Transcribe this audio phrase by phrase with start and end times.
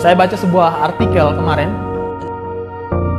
[0.00, 1.68] Saya baca sebuah artikel kemarin.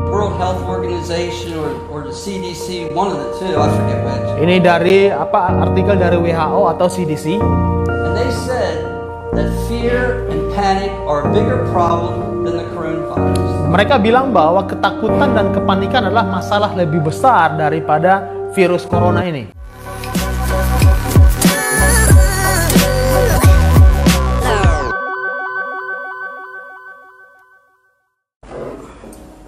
[0.10, 4.42] World Health Organization or, or the CDC, one of the two, I forget which.
[4.42, 7.38] Ini dari apa artikel dari WHO atau CDC.
[7.38, 8.90] And they said
[9.38, 13.70] that fear and panic are a bigger problem than the coronavirus.
[13.70, 18.26] Mereka bilang bahwa ketakutan dan kepanikan adalah masalah lebih besar daripada
[18.58, 19.63] virus corona ini.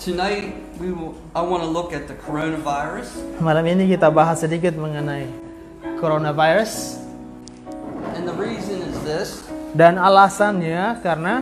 [0.06, 3.10] Tonight, we will, I want to look at the coronavirus
[3.42, 5.26] Malam ini kita bahas sedikit mengenai
[5.98, 7.02] coronavirus
[8.14, 9.42] and the reason is this
[9.74, 11.42] dan alasannya karena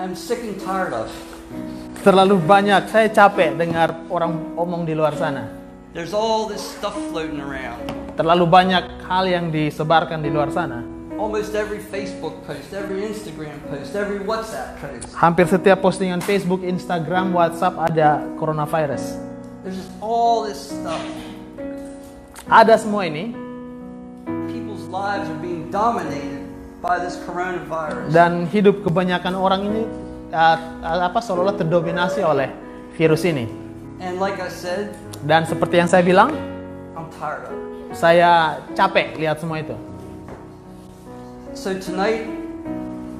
[0.00, 1.12] I'm sick and tired of
[2.00, 5.44] terlalu banyak saya capek dengar orang omong di luar sana.
[5.92, 7.84] There's all this stuff floating around.
[8.16, 10.91] Terlalu banyak hal yang disebarkan di luar sana.
[11.22, 15.06] Almost every Facebook post, every Instagram post, every WhatsApp post.
[15.14, 19.22] Hampir setiap postingan Facebook, Instagram, WhatsApp ada coronavirus.
[19.62, 20.98] There's just all this stuff.
[22.50, 23.38] Ada semua ini
[24.50, 26.42] People's lives are being dominated
[26.82, 28.10] by this coronavirus.
[28.10, 29.82] dan hidup kebanyakan orang ini
[30.34, 30.58] uh,
[31.06, 32.50] apa seolah-olah terdominasi oleh
[32.98, 33.46] virus ini.
[34.02, 34.90] And like I said,
[35.22, 36.34] Dan seperti yang saya bilang,
[36.98, 37.94] I'm tired of it.
[37.94, 39.78] saya capek lihat semua itu.
[41.52, 42.24] So tonight,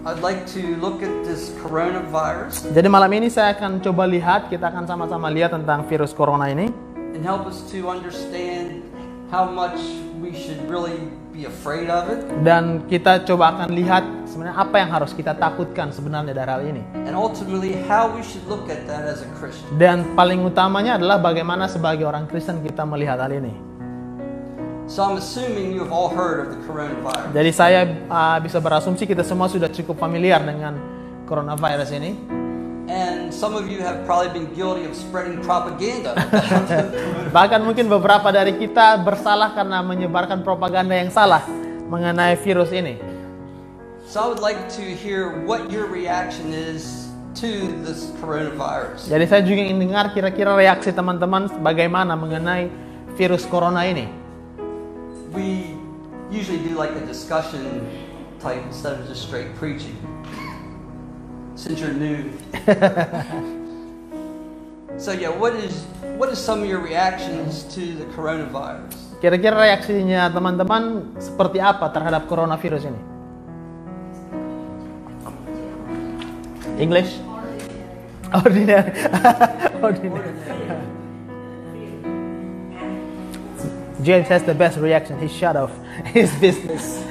[0.08, 4.72] I'd like to look at this coronavirus Jadi malam ini saya akan coba lihat, kita
[4.72, 6.72] akan sama-sama lihat tentang virus corona ini
[7.12, 8.80] and help us to understand
[9.28, 9.76] how much
[10.16, 14.90] we should really be afraid of it dan kita coba akan lihat sebenarnya apa yang
[14.90, 16.82] harus kita takutkan sebenarnya dari hal ini.
[17.04, 19.68] and ultimately how we should look at that as a Christian.
[19.76, 23.71] Dan paling utamanya adalah bagaimana sebagai orang Kristen kita melihat hal ini.
[24.92, 27.32] So I'm assuming you have all heard of the coronavirus.
[27.32, 27.80] Jadi saya
[28.12, 30.76] uh, bisa berasumsi kita semua sudah cukup familiar dengan
[31.24, 32.12] coronavirus ini.
[32.92, 36.12] And some of you have probably been guilty of spreading propaganda.
[37.36, 41.40] Bahkan mungkin beberapa dari kita bersalah karena menyebarkan propaganda yang salah
[41.88, 43.00] mengenai virus ini.
[44.04, 47.08] so I would like to hear what your reaction is
[47.40, 49.08] to this coronavirus.
[49.08, 52.68] Jadi saya juga ingin dengar kira-kira reaksi teman-teman bagaimana mengenai
[53.16, 54.21] virus corona ini.
[55.32, 55.80] We
[56.30, 57.88] usually do like a discussion
[58.40, 59.96] type instead of just straight preaching.
[61.56, 62.32] Since you're new.
[65.00, 65.84] so yeah, what is
[66.20, 68.92] what is some of your reactions to the coronavirus?
[69.24, 73.00] Kira-kira reaksinya teman-teman seperti apa terhadap coronavirus ini?
[76.76, 77.16] English?
[78.32, 78.92] Ordinary.
[79.86, 80.32] Ordinary.
[84.02, 85.18] James has the best reaction.
[85.18, 85.70] He shut off
[86.10, 87.02] his business.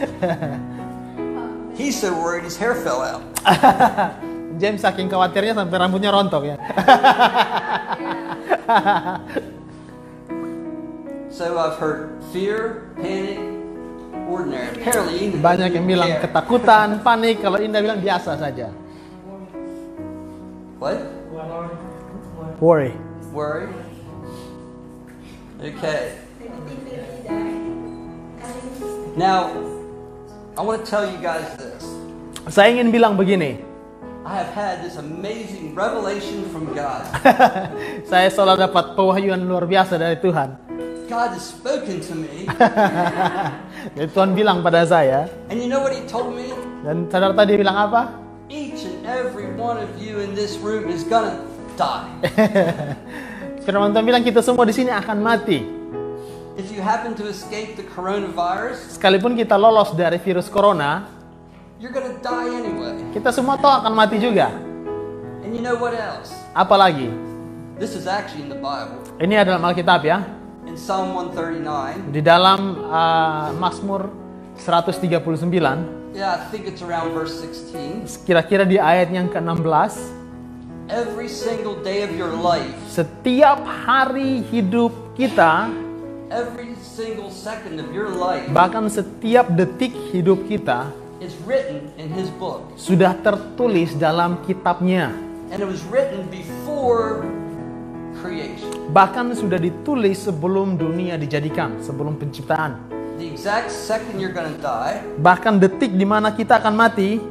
[1.75, 3.23] He's so worried his hair fell out.
[4.61, 6.57] James saking khawatirnya sampai rambutnya rontok ya.
[11.31, 13.39] So I've heard fear, panic,
[14.29, 14.77] ordinary.
[14.77, 16.21] Apparently, Banyak yang bilang care.
[16.27, 17.41] ketakutan, panik.
[17.41, 18.69] Kalau Indah bilang biasa saja.
[20.77, 21.01] What?
[22.61, 22.93] Worry.
[23.33, 23.73] Worry?
[25.57, 26.20] Okay.
[29.19, 29.51] Now,
[30.55, 31.83] I want to tell you guys this.
[32.47, 33.59] Saya ingin bilang begini.
[34.23, 37.03] I have had this amazing revelation from God.
[38.11, 40.55] Saya selalu dapat pewahyuan luar biasa dari Tuhan.
[41.11, 42.47] God has spoken to me,
[43.99, 46.55] Jadi Tuhan bilang pada saya, and you know what He told me?
[46.87, 48.15] dan saudara tadi bilang apa?
[48.47, 51.43] Each and every one of you in this room is gonna
[51.75, 52.07] die.
[53.67, 55.80] Firman Tuhan bilang kita semua di sini akan mati.
[56.61, 61.09] If you happen to escape the coronavirus, Sekalipun kita lolos dari virus corona,
[61.81, 63.01] you're gonna die anyway.
[63.17, 64.53] kita semua tahu akan mati juga.
[65.41, 66.29] And you know what else?
[66.53, 67.09] Apalagi,
[67.81, 69.01] This is actually in the Bible.
[69.17, 70.21] ini adalah Alkitab ya.
[70.69, 74.13] In Psalm 139, Di dalam uh, Mazmur
[74.61, 78.21] 139, yeah, I think it's around verse 16.
[78.21, 79.97] kira-kira di ayat yang ke-16,
[80.93, 85.73] Every single day of your life, setiap hari hidup kita,
[86.31, 90.87] every single second of your life bahkan setiap detik hidup kita
[91.21, 92.65] is written in His book.
[92.79, 95.13] sudah tertulis dalam kitabnya.
[95.51, 97.21] And it was written before
[98.23, 98.71] creation.
[98.89, 102.79] Bahkan sudah ditulis sebelum dunia dijadikan, sebelum penciptaan.
[103.21, 107.21] The exact second you're going to die Bahkan detik di mana kita akan mati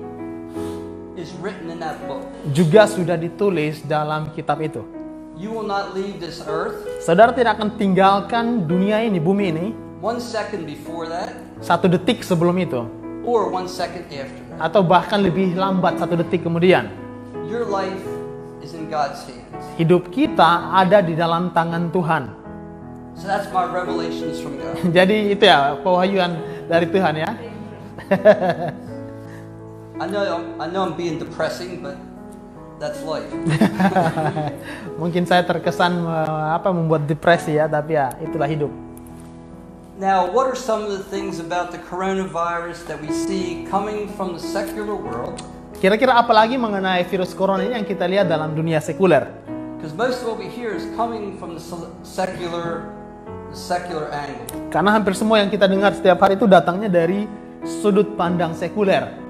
[1.19, 2.23] is written in that book.
[2.55, 5.00] juga sudah ditulis dalam kitab itu.
[5.41, 9.67] You will not leave this earth Saudara tidak akan tinggalkan dunia ini, bumi ini,
[10.05, 11.33] one second before that
[11.65, 12.85] satu detik sebelum itu,
[13.25, 14.69] or one second after that.
[14.69, 16.93] atau bahkan lebih lambat satu detik kemudian.
[17.49, 18.05] Your life
[18.61, 19.65] is in God's hands.
[19.81, 22.37] Hidup kita ada di dalam tangan Tuhan.
[23.17, 24.77] So that's my revelations from God.
[25.01, 26.37] Jadi itu ya pewahyuan
[26.69, 27.33] dari Tuhan ya.
[29.97, 30.21] I know
[30.61, 31.97] I know I'm being depressing, but
[32.81, 33.29] that's life.
[35.01, 36.01] Mungkin saya terkesan
[36.57, 38.73] apa membuat depresi ya, tapi ya itulah hidup.
[40.01, 44.33] Now, what are some of the things about the coronavirus that we see coming from
[44.33, 45.45] the secular world?
[45.77, 49.29] Kira-kira apa lagi mengenai virus corona ini yang kita lihat dalam dunia sekuler?
[49.77, 51.61] Because most of what we hear is coming from the
[52.01, 52.89] secular,
[53.53, 54.49] the secular angle.
[54.73, 57.29] Karena hampir semua yang kita dengar setiap hari itu datangnya dari
[57.65, 59.30] sudut pandang sekuler.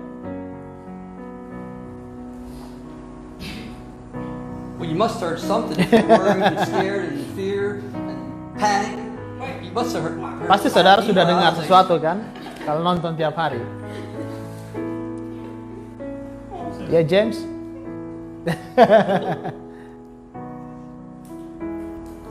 [4.80, 5.76] Well, you must have heard something.
[5.76, 8.16] If and scared and fear and
[8.56, 8.96] panic,
[9.60, 10.16] you must have heard.
[10.16, 12.24] heard Pasti saudara sudah dengar sesuatu kan?
[12.64, 13.60] Kalau nonton tiap hari.
[16.88, 17.44] Ya James?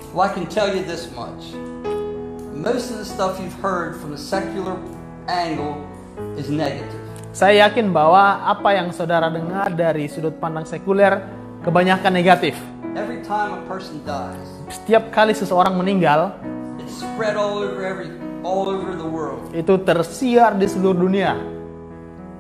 [0.10, 1.54] Well, I can tell you this much.
[2.50, 4.74] Most of the stuff you've heard from the secular
[5.30, 5.86] angle
[6.34, 6.98] is negative.
[7.30, 11.39] Saya yakin bahwa apa yang saudara dengar dari sudut pandang sekuler
[11.70, 12.58] kebanyakan negatif.
[12.98, 16.34] Every time a person dies, Setiap kali seseorang meninggal,
[16.82, 18.10] it's spread all over every
[18.42, 19.46] all over the world.
[19.54, 21.38] itu tersiar di seluruh dunia.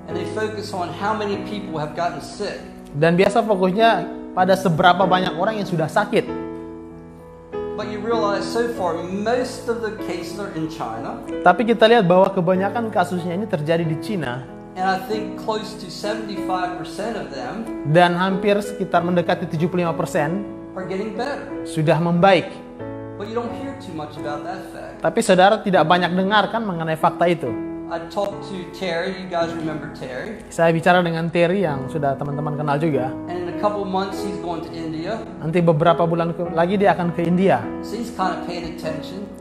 [0.09, 2.57] And they focus on how many people have gotten sick.
[2.97, 6.25] Dan biasa fokusnya pada seberapa banyak orang yang sudah sakit.
[7.77, 11.21] But you realize so far most of the cases are in China.
[11.45, 15.91] Tapi kita lihat bahwa kebanyakan kasusnya ini terjadi di Cina And I think close to
[15.91, 16.39] 75%
[17.19, 19.91] of them dan hampir sekitar mendekati 75%
[20.71, 21.51] are getting better.
[21.67, 22.47] sudah membaik.
[23.19, 25.03] But you don't hear too much about that fact.
[25.03, 27.51] Tapi saudara tidak banyak dengar kan mengenai fakta itu.
[27.89, 32.55] I talked to Terry, you guys remember Terry, Saya bicara dengan Terry yang sudah teman-teman
[32.55, 33.11] kenal juga.
[33.27, 35.19] and in a couple months he's going to India.
[35.43, 37.59] Nanti beberapa bulan lagi dia akan ke India.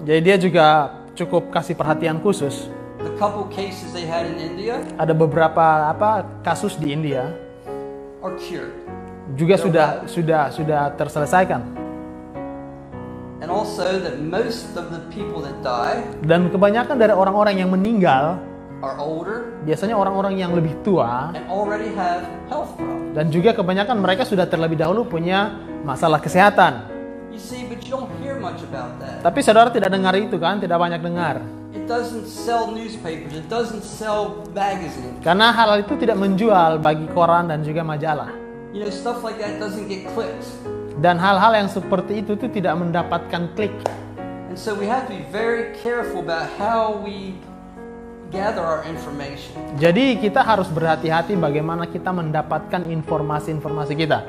[0.03, 0.67] Jadi dia juga
[1.15, 2.67] cukup kasih perhatian khusus.
[2.99, 7.31] The couple cases they had in India Ada beberapa apa kasus di India
[8.19, 8.75] are cured.
[9.39, 11.63] juga sudah sudah sudah terselesaikan.
[13.39, 18.43] And also that most of the people that die Dan kebanyakan dari orang-orang yang meninggal
[18.83, 23.15] are older biasanya orang-orang yang lebih tua and already have health problems.
[23.15, 25.55] dan juga kebanyakan mereka sudah terlebih dahulu punya
[25.87, 26.83] masalah kesehatan.
[27.31, 29.23] You see, but you don't hear much about that.
[29.23, 31.39] Tapi saudara tidak dengar itu kan, tidak banyak dengar.
[31.89, 35.25] It doesn't sell newspapers, it doesn't sell magazines.
[35.25, 38.29] Karena hal itu tidak menjual bagi koran dan juga majalah.
[38.77, 40.53] You know, stuff like that doesn't get clicks.
[41.01, 43.73] Dan hal-hal yang seperti itu tuh tidak mendapatkan klik.
[44.53, 47.41] And so we have to be very careful about how we
[48.29, 49.57] gather our information.
[49.81, 54.29] Jadi kita harus berhati-hati bagaimana kita mendapatkan informasi-informasi kita.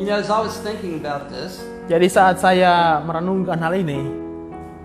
[0.00, 4.23] You know, as I was thinking about this, Jadi saat saya merenungkan hal ini,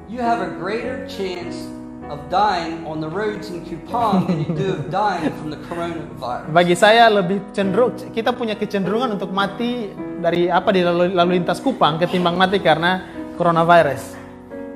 [0.10, 1.70] you have a greater chance
[2.10, 6.50] of dying on the roads in Kupang than you do of dying from the coronavirus.
[6.50, 11.62] bagi saya lebih cenderung kita punya kecenderungan untuk mati dari apa di lalu, lalu lintas
[11.62, 13.06] Kupang ketimbang mati karena
[13.38, 14.18] coronavirus.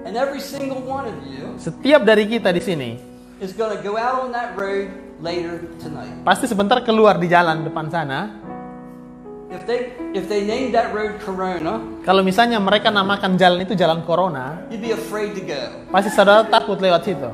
[0.06, 2.90] And every single one of you Setiap dari kita di sini
[3.42, 6.14] is going to go out on that road later tonight.
[6.22, 8.30] pasti sebentar keluar di jalan depan sana.
[9.54, 14.02] If they if they named that road Corona, Kalau misalnya mereka namakan jalan itu jalan
[14.02, 15.62] Corona, you'd be afraid to go.
[15.94, 17.30] pasti saudara takut lewat situ.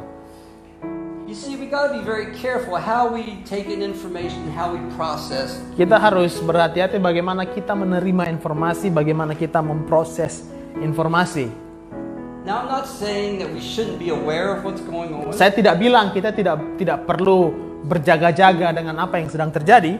[1.30, 4.82] You see, we got to be very careful how we take in information, how we
[4.98, 5.62] process.
[5.78, 10.50] Kita harus berhati-hati bagaimana kita menerima informasi, bagaimana kita memproses
[10.82, 11.48] informasi.
[12.50, 15.30] Now, I'm not saying that we shouldn't be aware of what's going on.
[15.32, 19.96] Saya tidak bilang kita tidak tidak perlu berjaga-jaga dengan apa yang sedang terjadi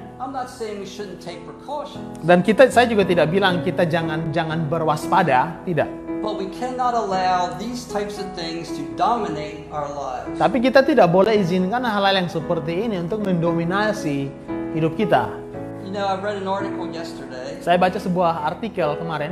[2.28, 5.88] dan kita saya juga tidak bilang kita jangan jangan berwaspada, tidak.
[10.36, 14.28] Tapi kita tidak boleh izinkan hal-hal yang seperti ini untuk mendominasi
[14.76, 15.32] hidup kita.
[15.88, 17.64] You know, I read an article yesterday.
[17.64, 19.32] Saya baca sebuah artikel kemarin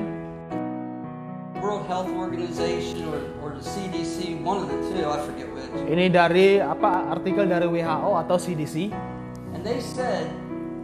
[1.60, 5.47] World Health Organization or, or the CDC, one of the two, I forget.
[5.86, 8.89] Ini dari apa artikel dari WHO atau CDC
[9.53, 10.29] And they said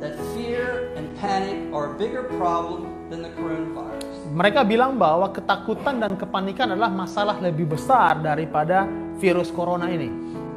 [0.03, 4.03] that fear and panic are a bigger problem than the coronavirus.
[4.33, 8.89] Mereka bilang bahwa ketakutan dan kepanikan adalah masalah lebih besar daripada
[9.21, 10.09] virus corona ini.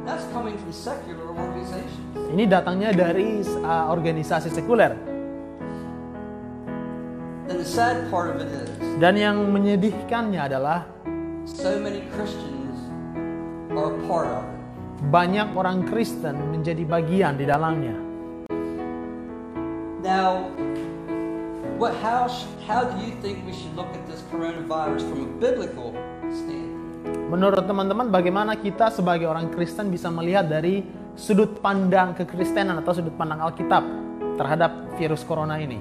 [0.07, 2.31] That's coming from secular organizations.
[2.31, 4.95] Ini datangnya dari uh, organisasi sekuler.
[7.47, 8.67] And the sad part of it is,
[8.97, 10.89] Dan yang menyedihkannya adalah
[11.45, 12.56] so many Christians
[13.77, 14.57] are a part of it.
[14.97, 17.93] banyak orang Kristen menjadi bagian di dalamnya.
[20.01, 20.49] Now,
[21.77, 22.25] what, how,
[22.65, 25.93] how do you think we should look at this coronavirus from a biblical
[26.33, 27.29] standpoint?
[27.29, 30.81] Menurut teman-teman, bagaimana kita sebagai orang Kristen bisa melihat dari
[31.13, 33.83] sudut pandang kekristenan atau sudut pandang Alkitab
[34.39, 35.79] terhadap virus corona ini?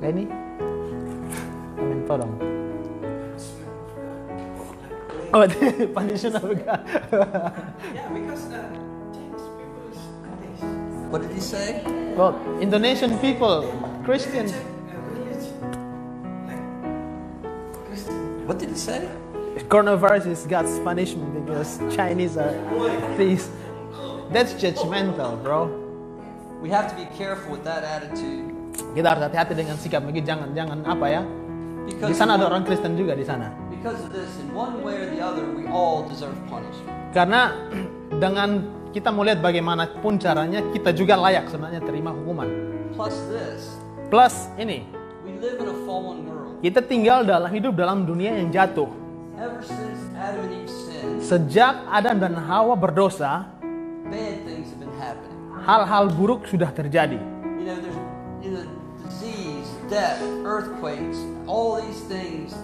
[0.00, 0.49] Lenny?
[1.80, 2.34] Minto dong.
[5.32, 5.46] Oh,
[5.94, 6.80] punishment of God.
[7.94, 8.66] Yeah, because uh,
[9.14, 11.10] Chinese people is English.
[11.10, 11.82] What did he say?
[12.16, 13.62] well, Indonesian people,
[14.04, 14.66] Christian, Religion,
[15.14, 15.54] religion,
[16.46, 18.46] like Christian.
[18.46, 19.08] What did he say?
[19.70, 22.52] coronavirus is God's punishment because Chinese are
[23.16, 23.48] thieves.
[24.30, 25.70] That's judgmental, bro.
[26.60, 28.60] We have to be careful with that attitude
[28.90, 30.30] Kita harus hati-hati dengan sikap begitu.
[30.30, 31.22] Jangan, jangan apa ya?
[31.90, 33.50] Di sana ada orang Kristen juga di sana.
[37.10, 37.40] Karena
[38.14, 38.48] dengan
[38.90, 42.48] kita mau lihat bagaimanapun caranya, kita juga layak sebenarnya terima hukuman.
[42.94, 43.62] Plus this,
[44.10, 44.82] Plus ini,
[45.22, 46.58] we live in a fallen world.
[46.60, 48.90] kita tinggal dalam hidup dalam dunia yang jatuh.
[49.40, 53.48] Ever since Adam and Eve sinned, Sejak Adam dan Hawa berdosa,
[54.10, 55.38] bad things have been happening.
[55.64, 57.16] hal-hal buruk sudah terjadi.
[57.16, 57.98] You know, there's
[58.44, 58.66] you know,
[59.06, 61.16] disease, death, earthquakes.
[61.50, 62.54] All these things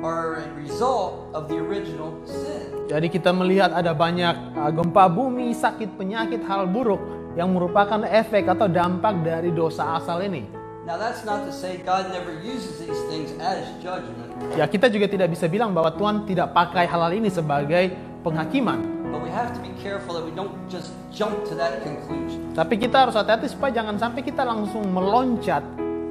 [0.00, 2.88] are a result of the original sin.
[2.88, 7.04] Jadi kita melihat ada banyak uh, gempa bumi, sakit penyakit, hal buruk
[7.36, 10.48] yang merupakan efek atau dampak dari dosa asal ini.
[10.88, 15.04] Now, that's not to say God never uses these things as judgment, Ya kita juga
[15.04, 17.92] tidak bisa bilang bahwa Tuhan tidak pakai hal-hal ini sebagai
[18.24, 18.80] penghakiman.
[19.12, 22.40] but we have to be careful that we don't just jump to that conclusion.
[22.56, 25.60] Tapi kita harus hati-hati supaya jangan sampai kita langsung meloncat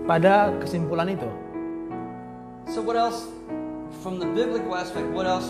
[0.05, 1.52] pada kesimpulan itu.
[2.71, 3.27] So, what else,
[3.99, 5.47] from the biblical aspect, what else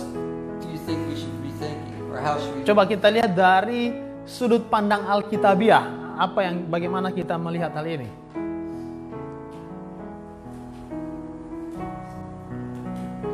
[0.61, 2.65] do you think we should be thinking, or how should we?
[2.65, 3.93] Coba kita lihat dari
[4.25, 8.09] sudut pandang Alkitabiah, apa yang bagaimana kita melihat hal ini.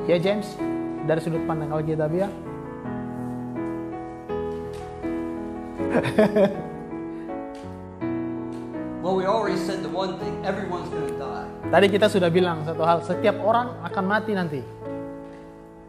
[0.09, 0.57] Ya James,
[1.07, 2.31] dari sudut pandang Alkitabiah.
[8.99, 11.48] Well, we already said the one thing: everyone's going to die.
[11.69, 14.61] Tadi kita sudah bilang satu hal, setiap orang akan mati nanti.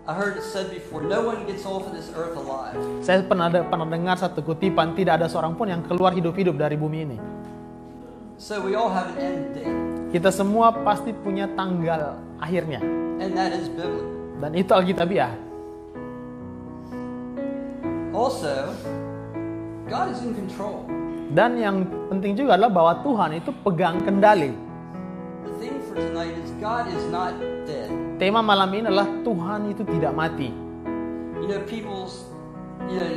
[0.05, 2.77] I heard it said before: no one gets off of this earth alive.
[3.01, 6.77] Saya pernah ada, pernah dengar satu kutipan, tidak ada seorang pun yang keluar hidup-hidup dari
[6.77, 7.19] bumi ini.
[8.37, 9.73] So we all have an end date,
[10.13, 12.81] Kita semua pasti punya tanggal akhirnya.
[13.21, 14.05] and that is biblical.
[14.41, 15.33] Dan itu Alkitabiah.
[18.13, 18.73] Also,
[19.89, 20.85] God is in control.
[21.31, 24.53] Dan yang penting juga adalah bahwa Tuhan itu pegang kendali.
[28.21, 30.49] Tema malam ini adalah Tuhan itu tidak mati.
[31.41, 32.29] You know, people's,
[32.89, 33.13] you know,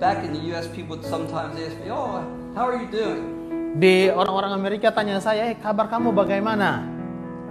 [0.00, 2.24] back in the U.S., people sometimes ask me, "Oh,
[2.56, 3.36] how are you doing?"
[3.76, 6.80] Di orang-orang Amerika tanya saya, eh kabar kamu bagaimana?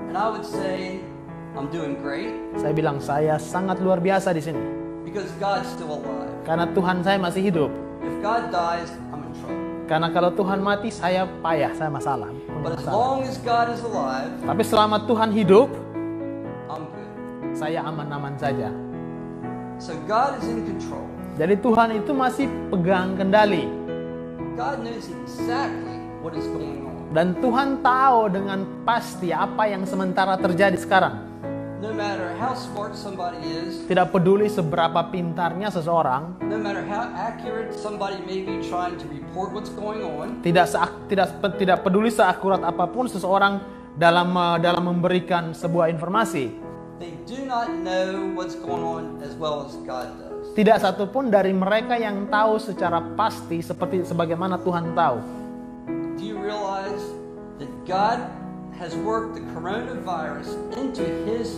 [0.09, 0.97] And I would say,
[1.53, 4.63] "I'm doing great Saya bilang, saya sangat luar biasa di sini.
[5.07, 6.29] because God's still alive.
[6.43, 7.71] Karena Tuhan saya masih hidup.
[8.03, 8.91] If God dies.
[9.87, 12.27] Karena kalau Tuhan mati, saya payah, saya masalah.
[12.27, 12.95] punya But as masalah.
[12.99, 15.71] long as God is alive, Tapi selama Tuhan hidup,
[16.67, 17.09] I'm good.
[17.55, 18.67] saya aman-aman saja.
[19.79, 21.07] So God is in control.
[21.39, 23.63] Jadi Tuhan itu masih pegang kendali.
[24.59, 27.07] God knows exactly what is going on.
[27.15, 31.26] Dan Tuhan tahu dengan pasti apa yang sementara terjadi sekarang.
[31.77, 37.69] No matter how smart somebody is, Tidak peduli seberapa pintarnya seseorang, no matter how accurate
[37.69, 42.65] somebody may be trying to report what's going on, tidak seak- tidak tidak peduli seakurat
[42.65, 43.61] apa pun seseorang
[43.93, 46.49] dalam eh, dalam memberikan sebuah informasi.
[46.97, 50.57] they do not know what's going on as well as God does.
[50.57, 55.17] Tidak satupun dari mereka yang tahu secara pasti seperti sebagaimana Tuhan tahu.
[56.17, 57.05] Do you realize
[57.61, 58.17] that God
[58.81, 61.53] has worked the coronavirus into his?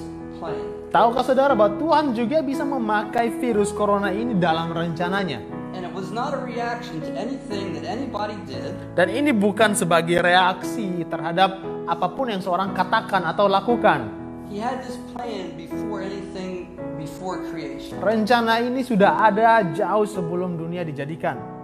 [0.89, 5.37] Tahukah saudara bahwa Tuhan juga bisa memakai virus corona ini dalam rencananya?
[5.77, 8.73] And it was not a reaction to anything that anybody did.
[8.97, 14.09] Dan ini bukan sebagai reaksi terhadap apa pun yang seorang katakan atau lakukan.
[14.49, 18.01] He had this plan before anything, before creation.
[18.01, 21.58] Rencana ini sudah ada jauh sebelum dunia dijadikan.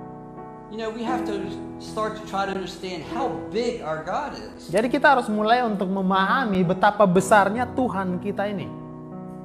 [0.76, 1.40] You know, we have to
[1.80, 5.88] start to try to understand how big our God is Jadi kita harus mulai untuk
[5.88, 8.68] memahami betapa besarnya Tuhan kita ini.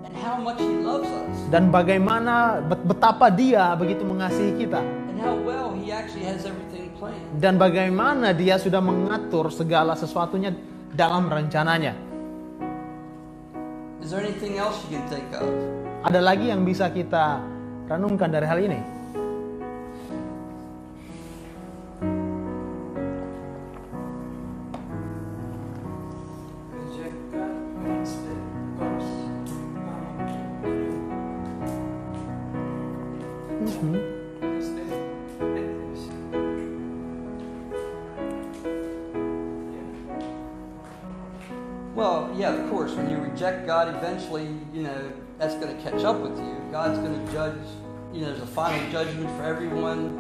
[0.03, 4.83] and how much He loves us Dan bagaimana, bet- betapa dia begitu mengasihi kita.
[4.83, 7.23] and how well He actually has everything planned.
[7.39, 10.51] Dan bagaimana dia sudah mengatur segala sesuatunya
[10.99, 11.95] dalam rencananya.
[14.03, 15.47] Is there anything else you can think of?
[16.11, 17.39] Ada lagi yang bisa kita
[17.87, 18.99] renungkan dari hal ini?
[42.01, 42.97] Well, yeah, of course.
[42.97, 46.57] When you reject God, eventually, you know, that's going to catch up with you.
[46.73, 47.61] God's going to judge,
[48.11, 50.17] you know, there's a final judgment for everyone.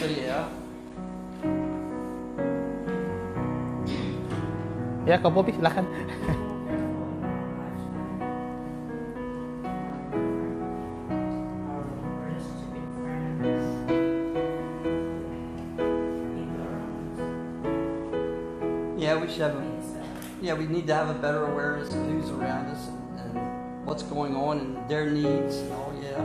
[0.00, 0.48] So, yeah.
[5.04, 5.84] Ya, Kak Popi silahkan.
[20.80, 24.56] Need to have a better awareness of who's around us and, and what's going on
[24.64, 26.24] and their needs and all, yeah.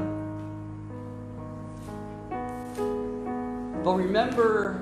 [3.84, 4.80] But remember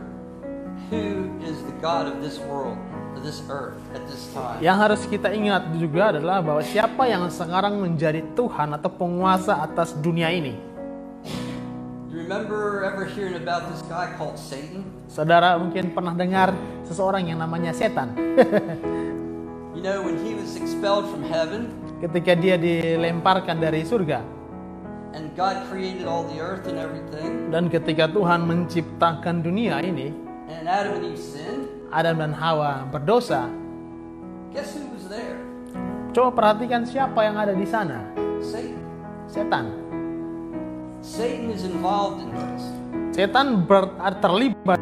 [0.93, 2.77] who is the God of this world,
[3.17, 4.61] of this earth, at this time.
[4.61, 9.97] Yang harus kita ingat juga adalah bahwa siapa yang sekarang menjadi Tuhan atau penguasa atas
[9.97, 10.53] dunia ini.
[12.13, 14.85] You remember ever hearing about this guy called Satan?
[15.09, 16.53] Saudara mungkin pernah dengar
[16.85, 18.13] seseorang yang namanya setan.
[19.83, 21.67] Know, when he was expelled from heaven
[21.99, 24.23] Ketika dia dilemparkan dari surga
[25.13, 30.09] and God created all the earth and everything, dan ketika Tuhan menciptakan dunia ini,
[30.49, 33.45] and Adam and Eve sinned, Adam dan Hawa berdosa.
[34.49, 35.37] guess who was there?
[36.13, 38.05] Coba perhatikan siapa yang ada di sana.
[38.41, 38.81] Satan.
[39.29, 39.65] Setan.
[41.01, 42.63] Satan is involved in this.
[43.13, 44.81] Setan ber- terlibat.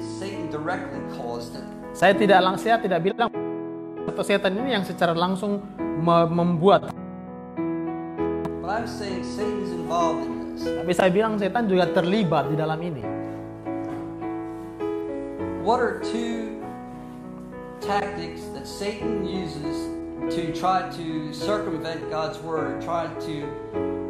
[0.00, 1.01] Satan directly.
[2.02, 3.30] Saya tidak lang saya tidak bilang
[4.10, 6.90] atau setan ini yang secara langsung me- membuat.
[10.58, 13.06] Tapi saya bilang setan juga terlibat di dalam ini.
[15.62, 16.58] What are two
[17.78, 19.86] tactics that Satan uses
[20.34, 23.46] to try to circumvent God's word, try to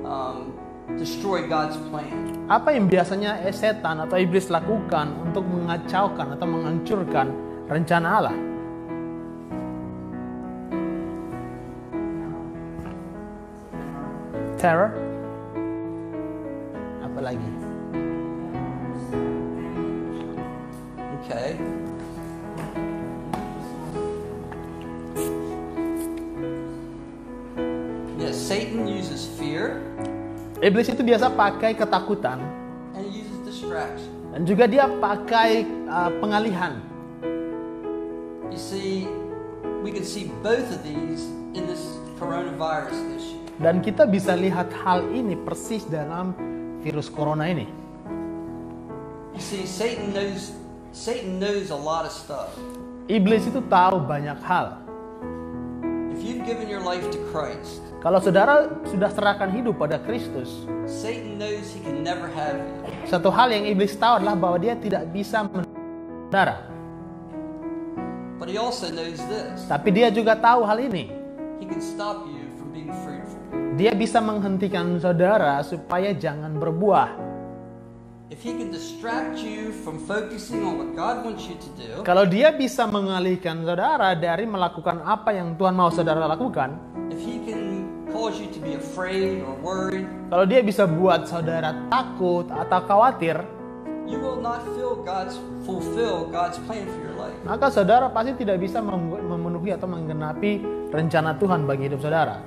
[0.08, 0.56] um,
[0.96, 2.40] destroy God's plan?
[2.48, 8.36] Apa yang biasanya eh, setan atau iblis lakukan untuk mengacaukan atau menghancurkan rencana Allah?
[14.60, 14.94] Terror?
[17.02, 17.50] Apa lagi?
[21.22, 21.58] Okay.
[28.22, 29.82] Yes, Satan uses fear
[30.62, 32.38] Iblis itu biasa pakai ketakutan
[32.94, 34.10] and he uses distraction.
[34.30, 36.91] dan juga dia pakai uh, pengalihan.
[38.52, 39.08] You see,
[39.80, 41.24] we can see both of these
[41.56, 41.80] in this
[42.20, 43.40] coronavirus issue.
[43.56, 46.36] Dan kita bisa lihat hal ini persis dalam
[46.84, 47.64] virus corona ini.
[49.32, 50.52] You see, Satan knows
[50.92, 52.52] Satan knows a lot of stuff.
[53.08, 54.84] Iblis itu tahu banyak hal.
[56.12, 61.40] If you've given your life to Christ, Kalau saudara sudah serahkan hidup pada Kristus, Satan
[61.40, 63.08] knows he can never have you.
[63.08, 66.71] satu hal yang iblis tahu adalah bahwa dia tidak bisa saudara.
[68.42, 69.70] But he also knows this.
[69.70, 71.14] Tapi dia juga tahu hal ini.
[71.62, 73.38] He can stop you from being fruitful.
[73.78, 77.14] Dia bisa menghentikan saudara supaya jangan berbuah.
[78.34, 82.26] If he can distract you from focusing on what God wants you to do, Kalau
[82.26, 86.74] dia bisa mengalihkan saudara dari melakukan apa yang Tuhan mau saudara lakukan,
[87.14, 91.78] if he can cause you to be afraid or worried, kalau dia bisa buat saudara
[91.94, 93.38] takut atau khawatir,
[94.12, 97.32] you will not feel God's fulfill God's plan for your life.
[97.42, 100.60] maka saudara pasti tidak bisa mem- memenuhi atau menggenapi
[100.92, 102.44] rencana Tuhan bagi hidup saudara.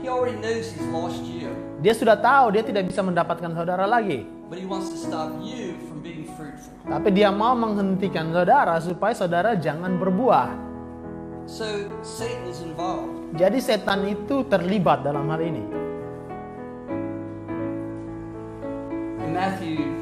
[0.00, 4.24] He already knows he's lost you, Dia sudah tahu dia tidak bisa mendapatkan saudara lagi.
[4.48, 6.72] but he wants to stop you from being fruitful.
[6.88, 10.48] Tapi dia mau menghentikan saudara supaya saudara jangan berbuah.
[11.44, 11.66] So
[12.00, 13.34] Satan is involved.
[13.34, 15.62] Jadi setan itu terlibat dalam hal ini.
[19.20, 19.99] In Matthew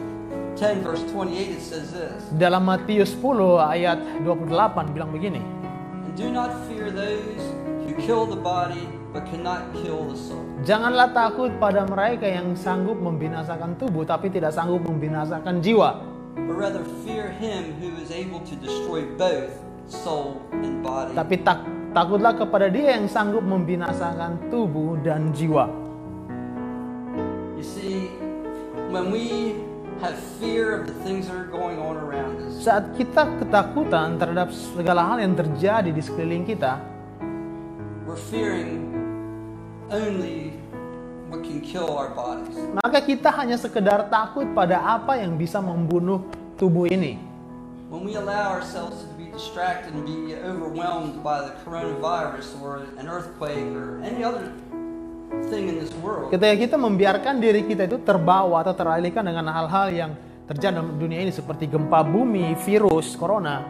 [0.59, 5.39] 10, verse 28, it says this Dalam Matius 10 ayat 28 bilang begini.
[5.39, 7.39] And do not fear those
[7.87, 10.43] who kill the body, but cannot kill the soul.
[10.67, 16.03] Janganlah takut pada mereka yang sanggup membinasakan tubuh tapi tidak sanggup membinasakan jiwa.
[16.35, 19.55] But rather fear him who is able to destroy both
[19.87, 21.15] soul and body.
[21.15, 21.63] Tapi tak,
[21.95, 25.71] takutlah kepada dia yang sanggup membinasakan tubuh dan jiwa.
[27.55, 28.11] You see,
[28.91, 29.55] when we
[29.99, 34.55] have fear of the things that are going on around us, Saat kita ketakutan terhadap
[34.55, 36.79] segala hal yang terjadi di sekeliling kita,
[38.07, 38.95] we're fearing
[39.91, 40.55] only
[41.29, 42.55] what can kill our bodies.
[42.79, 46.23] Maka kita hanya sekedar takut pada apa yang bisa membunuh
[46.55, 47.19] tubuh ini.
[47.89, 53.09] When we allow ourselves to be distracted and be overwhelmed by the coronavirus or an
[53.09, 54.53] earthquake or any other
[56.29, 60.11] Ketika kita membiarkan diri kita itu terbawa atau teralihkan dengan hal-hal yang
[60.49, 63.65] terjadi dalam dunia ini seperti gempa bumi, virus, corona,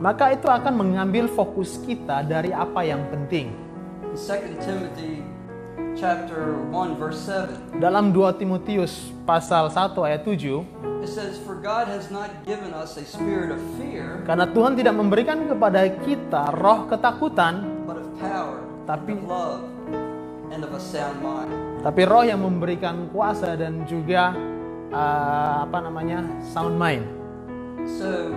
[0.00, 3.52] maka itu akan mengambil fokus kita dari apa yang penting.
[4.04, 5.14] In 2 Timothy
[5.96, 11.86] chapter 1 verse 7, Dalam 2 Timotius pasal 1 ayat 7, it says, For God
[11.88, 16.88] has not given us a spirit of fear, karena Tuhan tidak memberikan kepada kita roh
[16.90, 19.62] ketakutan, but of power, Tapi- and of love,
[20.52, 21.50] and of a sound mind.
[21.80, 24.32] tapi roh yang memberikan kuasa dan juga
[24.88, 27.04] uh, apa namanya sound mind.
[27.84, 28.32] So,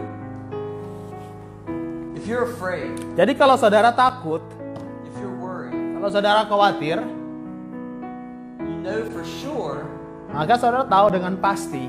[2.15, 4.43] if you're afraid, Jadi kalau saudara takut,
[5.03, 6.99] if you're worried, kalau saudara khawatir,
[8.59, 9.87] you know for sure
[10.27, 11.87] maka saudara tahu dengan pasti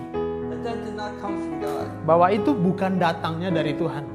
[0.48, 1.86] that that did not come from God.
[2.06, 4.06] bahwa itu bukan datangnya dari Tuhan.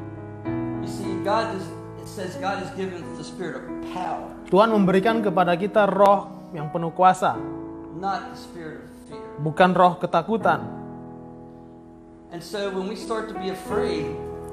[0.80, 1.64] You see, God is,
[2.00, 6.70] it says God has given the spirit of power, Tuhan memberikan kepada kita roh yang
[6.70, 7.36] penuh kuasa,
[9.38, 10.62] bukan roh ketakutan.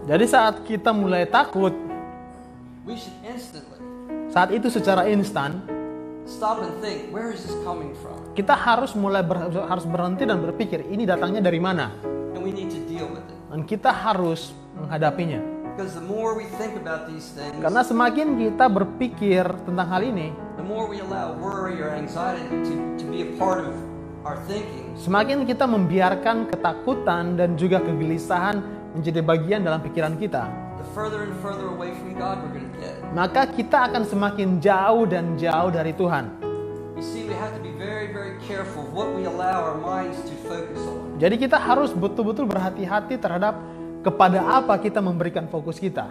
[0.03, 1.73] Jadi saat kita mulai takut,
[4.29, 5.61] saat itu secara instan
[8.33, 11.91] kita harus mulai ber- harus berhenti dan berpikir ini datangnya dari mana?
[13.51, 15.60] Dan kita harus menghadapinya.
[17.61, 22.75] Karena semakin kita berpikir tentang hal ini, the more we allow worry or anxiety to,
[22.99, 23.71] to be a part of
[24.27, 28.59] our thinking, semakin kita membiarkan ketakutan dan juga kegelisahan
[28.99, 32.77] menjadi bagian dalam pikiran kita, the further and further away from God we're going to
[32.83, 32.99] get.
[33.15, 36.27] maka kita akan semakin jauh dan jauh dari Tuhan.
[36.99, 40.21] You see, we have to be very, very careful of what we allow our minds
[40.21, 41.17] to focus on.
[41.17, 43.57] Jadi kita harus betul-betul berhati-hati terhadap
[44.01, 46.09] kepada apa kita memberikan fokus kita.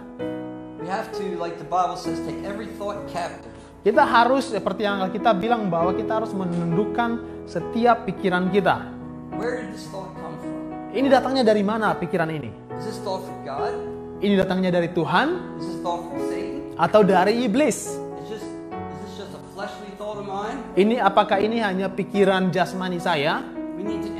[0.80, 3.52] We have to, like the Bible says, take every thought captive.
[3.80, 8.88] Kita harus seperti yang kita bilang bahwa kita harus menundukkan setiap pikiran kita.
[9.36, 10.56] Where did this thought come from?
[10.92, 12.50] Ini datangnya dari mana pikiran ini?
[12.76, 13.72] Is this thought from God?
[14.20, 16.60] Ini datangnya dari Tuhan Is this thought from Satan?
[16.76, 17.96] atau dari iblis?
[18.20, 20.60] Is just is this just a fleshly thought of mine?
[20.76, 23.40] Ini apakah ini hanya pikiran jasmani saya?
[23.76, 24.12] We need to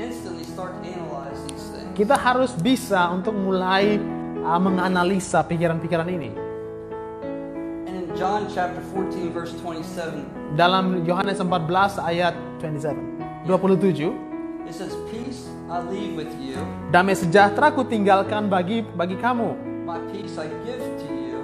[1.91, 3.99] Kita harus bisa untuk mulai
[4.41, 6.31] uh, menganalisa pikiran-pikiran ini.
[7.85, 12.95] And in John chapter 14, verse 27, Dalam Yohanes 14 ayat 27,
[13.43, 14.15] 27,
[14.63, 16.55] it says, Peace I leave with you,
[16.91, 19.55] damai sejahtera ku tinggalkan bagi bagi kamu.
[19.83, 21.39] my peace I give to you,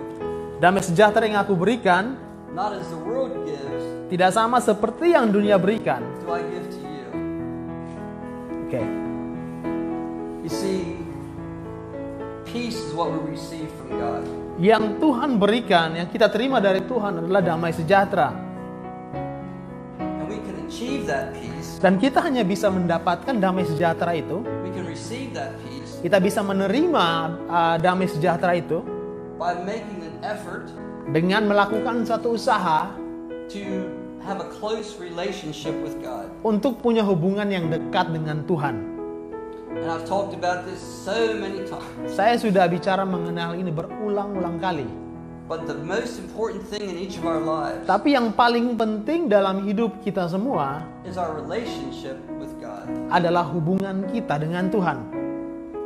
[0.60, 2.16] Damai sejahtera yang aku berikan
[2.52, 6.00] not as the world gives, tidak sama seperti yang dunia berikan.
[6.24, 6.87] do I give to you.
[10.48, 10.96] You see,
[12.48, 14.24] peace is what we receive from God.
[14.56, 18.32] Yang Tuhan berikan, yang kita terima dari Tuhan adalah damai sejahtera.
[20.00, 24.72] And we can achieve that peace, Dan kita hanya bisa mendapatkan damai sejahtera itu, we
[24.72, 27.06] can receive that peace kita bisa menerima
[27.50, 28.86] uh, damai sejahtera itu
[29.42, 30.70] by making an effort
[31.10, 32.94] dengan melakukan suatu usaha
[33.50, 33.90] to
[34.22, 36.30] have a close relationship with God.
[36.46, 38.97] untuk punya hubungan yang dekat dengan Tuhan.
[42.08, 44.88] Saya sudah bicara mengenal ini berulang-ulang kali.
[45.48, 49.64] But the most important thing in each of our lives Tapi yang paling penting dalam
[49.64, 52.84] hidup kita semua is our relationship with God.
[53.08, 55.08] adalah hubungan kita dengan Tuhan.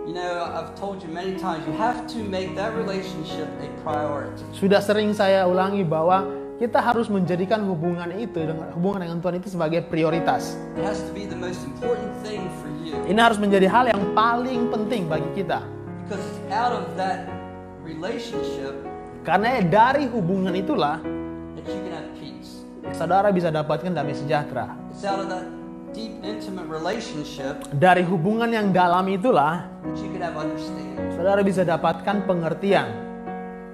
[0.10, 4.42] You know, I've told you many times, you have to make that relationship a priority.
[4.50, 6.26] Sudah sering saya ulangi bahwa
[6.62, 10.54] kita harus menjadikan hubungan itu dengan hubungan dengan Tuhan itu sebagai prioritas.
[13.10, 15.66] Ini harus menjadi hal yang paling penting bagi kita.
[19.26, 21.02] Karena dari hubungan itulah
[22.94, 24.78] saudara bisa dapatkan damai sejahtera.
[24.94, 25.50] It's out of that
[25.98, 29.66] deep, intimate relationship Dari hubungan yang dalam itulah
[31.18, 32.86] saudara bisa dapatkan pengertian.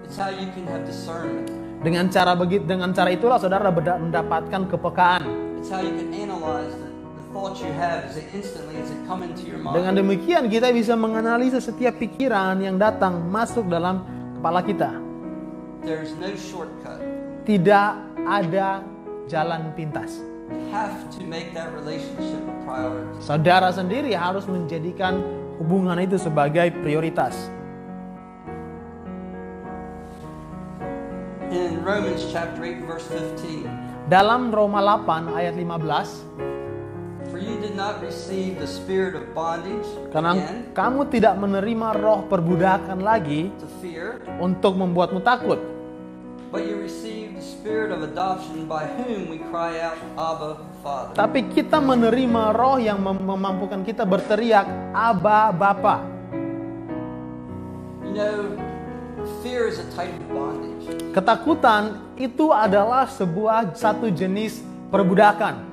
[0.08, 1.67] It's how you can have discernment.
[1.78, 5.24] Dengan cara begitu dengan cara itulah saudara mendapatkan kepekaan.
[9.72, 14.02] Dengan demikian kita bisa menganalisa setiap pikiran yang datang masuk dalam
[14.42, 14.90] kepala kita.
[15.86, 15.94] No.
[17.46, 17.90] Tidak
[18.26, 18.68] ada
[19.30, 20.20] jalan pintas.
[23.22, 25.22] Saudara sendiri harus menjadikan
[25.62, 27.52] hubungan itu sebagai prioritas.
[31.48, 38.60] Romans chapter 8 verse 15, Dalam Roma 8 ayat 15, for you did not receive
[38.60, 44.76] the spirit of bondage karena again kamu tidak menerima roh perbudakan lagi to fear, untuk
[44.76, 45.56] membuatmu takut,
[46.52, 51.16] but you received the spirit of adoption by whom we cry out, Abba, Father.
[51.16, 56.04] tapi kita menerima roh yang mem- memampukan kita berteriak, Aba, Bapa.
[58.04, 58.36] You know,
[59.40, 60.77] fear is a type of bondage.
[61.12, 65.66] Ketakutan itu adalah sebuah satu jenis perbudakan.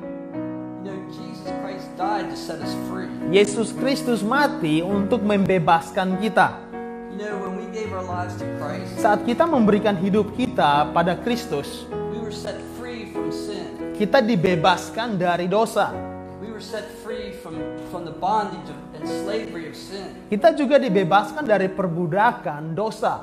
[3.30, 6.60] Yesus Kristus mati untuk membebaskan kita.
[8.98, 11.86] Saat kita memberikan hidup kita pada Kristus,
[13.94, 15.94] kita dibebaskan dari dosa.
[20.26, 23.14] Kita juga dibebaskan dari perbudakan dosa.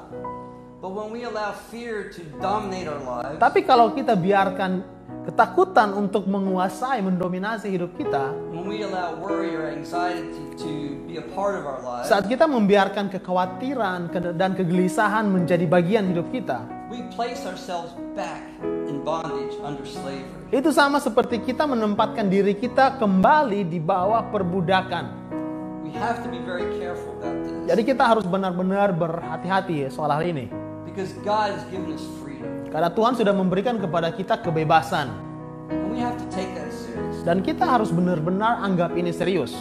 [0.82, 4.82] But when we allow fear to dominate our lives, Tapi kalau kita biarkan
[5.30, 11.26] ketakutan untuk menguasai, mendominasi hidup kita, when we allow worry or anxiety to be a
[11.38, 16.66] part of our lives, saat kita membiarkan kekhawatiran ke- dan kegelisahan menjadi bagian hidup kita,
[16.90, 18.42] we place ourselves back
[18.90, 20.50] in bondage under slavery.
[20.50, 25.14] itu sama seperti kita menempatkan diri kita kembali di bawah perbudakan.
[25.86, 30.26] We have to be very careful about this Jadi kita harus benar-benar berhati-hati soal hal
[30.26, 30.61] ini.
[30.92, 32.68] Because God has given us freedom.
[32.68, 35.08] Karena Tuhan sudah memberikan kepada kita kebebasan.
[35.72, 37.24] And we have to take that serious.
[37.24, 39.56] Dan kita harus benar-benar anggap ini serius.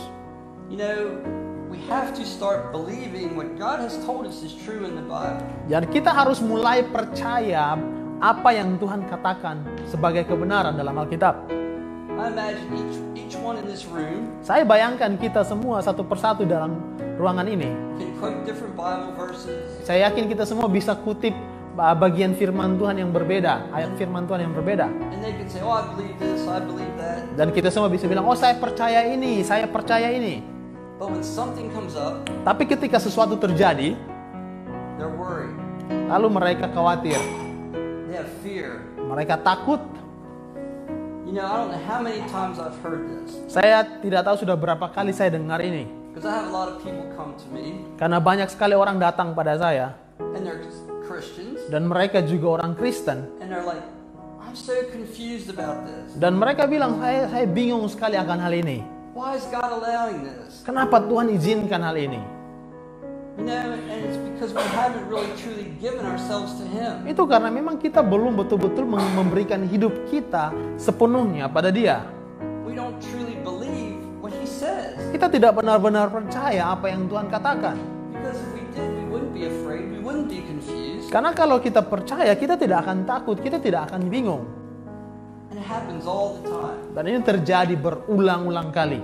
[0.67, 1.23] You know,
[1.71, 5.39] we have to start believing what God has told us is true in the Bible.
[5.71, 7.79] Dan kita harus mulai percaya
[8.19, 11.47] apa yang Tuhan katakan sebagai kebenaran dalam Alkitab.
[12.21, 16.77] I imagine each, each one in this room Saya bayangkan kita semua satu persatu dalam
[17.21, 17.69] ruangan ini.
[19.85, 21.37] Saya yakin kita semua bisa kutip
[21.77, 24.89] bagian firman Tuhan yang berbeda, ayat firman Tuhan yang berbeda.
[25.49, 26.41] say, Oh, this.
[27.37, 30.43] Dan kita semua bisa bilang, oh saya percaya ini, saya percaya ini.
[31.01, 31.09] Up,
[32.45, 33.97] Tapi ketika sesuatu terjadi,
[35.89, 37.17] lalu mereka khawatir,
[39.01, 39.81] mereka takut.
[41.25, 44.59] You know, I don't know how many times I've heard this Saya tidak tahu sudah
[44.59, 46.00] berapa kali saya dengar ini.
[47.97, 49.97] Karena banyak sekali orang datang pada saya
[51.69, 53.83] dan mereka juga orang Kristen and they're like,
[54.41, 56.15] I'm so confused about this.
[56.17, 58.81] dan mereka bilang saya saya bingung sekali akan hal ini.
[59.11, 60.63] Why is God allowing this?
[60.63, 62.23] Kenapa Tuhan izinkan hal ini?
[67.09, 72.07] Itu karena memang kita belum betul-betul mem- memberikan hidup kita sepenuhnya pada Dia.
[72.63, 73.20] We don't truly
[75.21, 77.77] Kita tidak benar-benar percaya apa yang Tuhan katakan.
[81.13, 84.49] Karena kalau kita percaya, kita tidak akan takut, kita tidak akan bingung.
[86.97, 88.97] Dan ini terjadi berulang-ulang kali.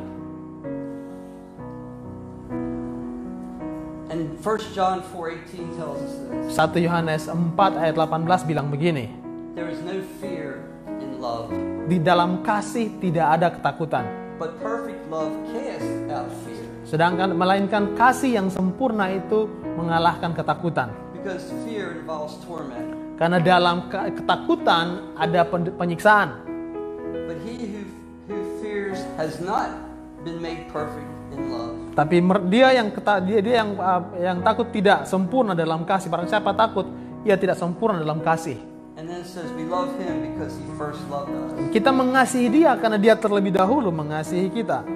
[4.09, 6.57] And 1 John 4:18 tells us this.
[6.57, 9.13] 1 Yohanes 4 ayat 18 bilang begini.
[9.53, 10.65] There is no fear
[10.97, 11.53] in love,
[11.85, 14.26] Di dalam kasih tidak ada ketakutan.
[14.37, 16.65] But perfect love casts out fear.
[16.87, 20.93] Sedangkan melainkan kasih yang sempurna itu mengalahkan ketakutan.
[21.19, 22.95] Because fear involves torment.
[23.19, 26.47] Karena dalam ke- ketakutan ada pen- penyiksaan.
[27.27, 27.83] But he who,
[28.31, 29.73] who fears has not
[30.23, 31.75] been made perfect in love.
[31.97, 32.21] Tapi
[32.53, 36.13] dia yang keta- dia dia yang uh, yang takut tidak sempurna dalam kasih.
[36.13, 36.87] Barang siapa takut,
[37.25, 38.76] ia tidak sempurna dalam kasih.
[38.97, 41.53] And then it says we love him because he first loved us.
[41.69, 44.89] Kita mengasihi dia karena dia terlebih dahulu mengasihi kita.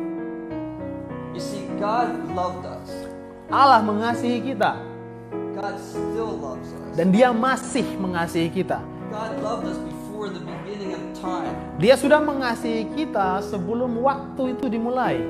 [1.37, 2.89] You see, God loved us.
[3.53, 4.81] Allah mengasihi kita
[5.53, 6.97] God still loves us.
[6.97, 8.81] dan dia masih mengasihi kita.
[9.13, 11.53] God loved us before the beginning of time.
[11.77, 15.21] Dia sudah mengasihi kita sebelum waktu itu dimulai.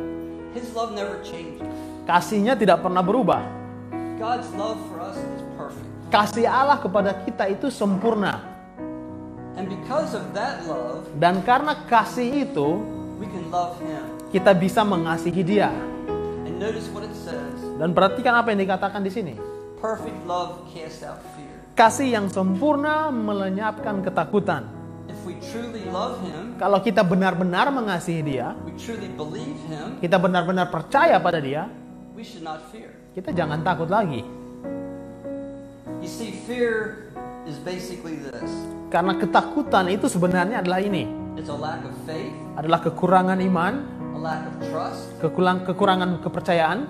[0.55, 1.67] His love never changes.
[2.07, 3.43] Kasihnya tidak pernah berubah.
[4.15, 5.87] God's love for us is perfect.
[6.15, 8.50] Kasih Allah kepada kita itu sempurna.
[9.55, 12.69] And because of that love, Dan karena kasih itu,
[13.19, 14.03] we can love him.
[14.31, 15.69] kita bisa mengasihi dia.
[16.47, 17.59] And notice what it says.
[17.77, 19.35] Dan perhatikan apa yang dikatakan di sini.
[19.77, 21.51] Perfect love casts out fear.
[21.73, 24.69] Kasih yang sempurna melenyapkan ketakutan.
[25.09, 30.15] If we truly love him, Kalau kita benar-benar mengasihi dia, we truly believe him, kita
[30.17, 31.67] benar-benar percaya pada dia,
[32.15, 32.95] we should not fear.
[33.11, 34.23] kita jangan takut lagi.
[36.01, 37.10] You see, fear
[37.45, 38.51] is basically this
[38.91, 41.07] Karena ketakutan itu sebenarnya adalah ini.
[41.39, 43.75] it's a lack of faith, Adalah kekurangan iman,
[44.13, 46.85] a lack of trust, kekurang, kekurangan kepercayaan,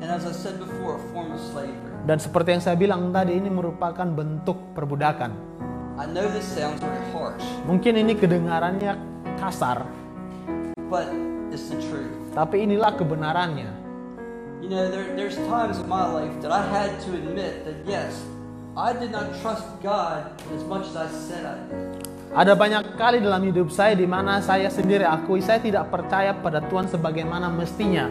[0.00, 1.94] and as I said before, a form of slavery.
[2.04, 5.30] dan seperti yang saya bilang tadi ini merupakan bentuk perbudakan.
[5.98, 8.98] I know this sounds very harsh, Mungkin ini kedengarannya
[9.38, 9.86] kasar,
[10.86, 11.06] but
[11.50, 12.10] it's the truth.
[12.34, 13.70] tapi inilah kebenarannya.
[14.58, 18.18] You know, there, there's times in my life that I had to admit that yes,
[18.78, 22.06] I did not trust God as much as I said I did.
[22.30, 26.62] Ada banyak kali dalam hidup saya di mana saya sendiri akui saya tidak percaya pada
[26.62, 28.06] Tuhan sebagaimana mestinya.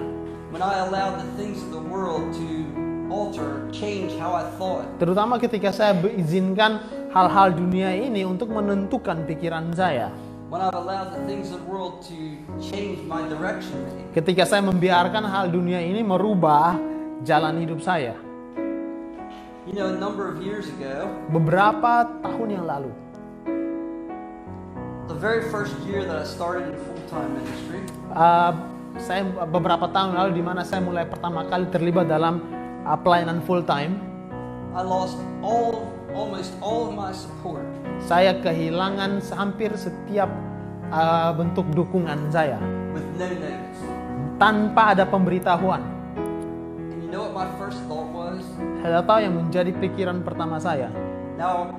[0.51, 2.67] When I allowed the things of the world to
[3.08, 4.84] alter, change how I thought.
[4.99, 6.84] Terutama ketika saya mengizinkan
[7.15, 10.12] hal-hal dunia ini untuk menentukan pikiran saya.
[10.51, 13.88] When I've allowed the things of the world to change my direction.
[14.12, 16.75] Ketika saya membiarkan hal dunia ini merubah
[17.23, 18.27] jalan hidup saya.
[19.67, 22.88] You know, a number of years ago, Beberapa tahun yang lalu,
[25.12, 27.84] the very first year that I started in full-time ministry,
[28.15, 28.56] uh,
[28.95, 32.39] saya beberapa tahun lalu di mana saya mulai pertama kali terlibat dalam
[32.88, 33.99] uh, pelayanan full time,
[34.71, 35.84] I lost all,
[36.15, 37.67] almost all of my support.
[38.08, 40.32] saya kehilangan hampir setiap
[40.95, 42.56] uh, bentuk dukungan saya
[42.95, 43.84] with no notice.
[44.39, 45.84] tanpa ada pemberitahuan.
[46.15, 48.07] And you know what my first thought
[48.84, 50.90] tahu yang menjadi pikiran pertama saya.
[51.38, 51.74] Now,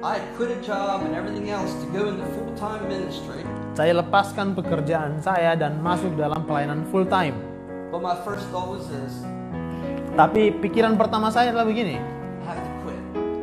[0.00, 3.44] I quit a job and everything else to go into full-time ministry,
[3.76, 7.36] Saya lepaskan pekerjaan saya dan masuk dalam pelayanan full time.
[7.90, 9.20] but my first thought was this,
[10.16, 13.02] Tapi pikiran pertama saya adalah begini, I have to quit.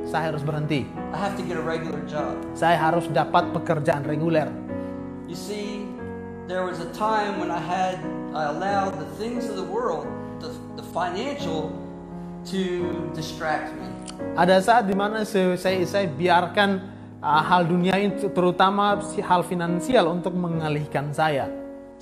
[0.10, 0.84] saya harus berhenti.
[1.14, 2.36] I have to get a regular job.
[2.58, 4.50] Saya harus dapat pekerjaan reguler.
[5.30, 5.86] You see,
[6.50, 8.02] there was a time when I had,
[8.34, 10.10] I allowed the things of the world,
[10.44, 11.72] the, the financial,
[12.48, 13.88] to distract me.
[14.40, 16.80] Ada saat di mana saya, saya biarkan
[17.20, 21.52] uh, hal dunia ini, terutama hal finansial untuk mengalihkan saya.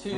[0.05, 0.13] To,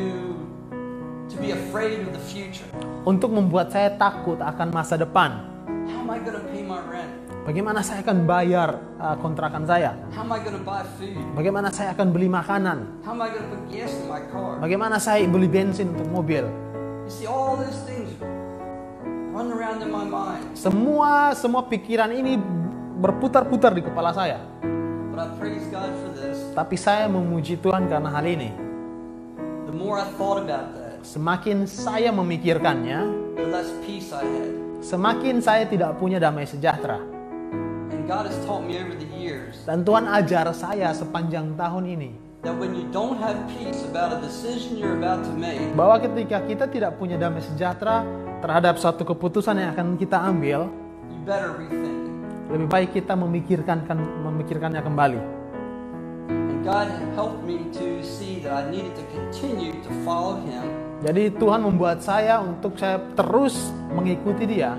[1.32, 2.68] to be afraid of the future.
[3.08, 5.48] Untuk membuat saya takut akan masa depan.
[5.88, 7.08] How am I going to pay my rent?
[7.48, 9.96] Bagaimana saya akan bayar uh, kontrakan saya?
[10.12, 11.16] How am I going to buy food?
[11.32, 13.00] Bagaimana saya akan beli makanan?
[13.08, 14.60] How am I going to put gas in my car?
[14.60, 16.44] Bagaimana saya beli bensin untuk mobil?
[17.08, 17.97] You see, all those things
[19.38, 20.58] run around in my mind.
[20.58, 22.42] Semua semua pikiran ini
[22.98, 24.42] berputar-putar di kepala saya.
[25.14, 26.42] But I praise God for this.
[26.58, 28.50] Tapi saya memuji Tuhan karena hal ini.
[29.70, 33.00] The more I thought about that, Semakin saya memikirkannya,
[33.38, 34.50] the less peace I had.
[34.82, 36.98] semakin saya tidak punya damai sejahtera.
[37.94, 42.12] And God has taught me over the years Dan Tuhan ajar saya sepanjang tahun ini
[45.74, 48.04] bahwa ketika kita tidak punya damai sejahtera
[48.44, 50.70] terhadap suatu keputusan yang akan kita ambil,
[52.54, 55.20] lebih baik kita memikirkan kan, memikirkannya kembali.
[60.98, 64.76] Jadi Tuhan membuat saya untuk saya terus mengikuti Dia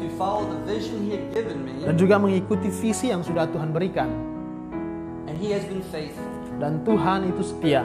[0.00, 3.68] to follow the vision He had given me, dan juga mengikuti visi yang sudah Tuhan
[3.68, 4.08] berikan.
[5.28, 6.24] and He has been faithful.
[6.58, 7.84] Dan Tuhan itu setia.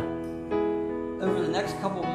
[1.20, 2.15] Over the next couple months,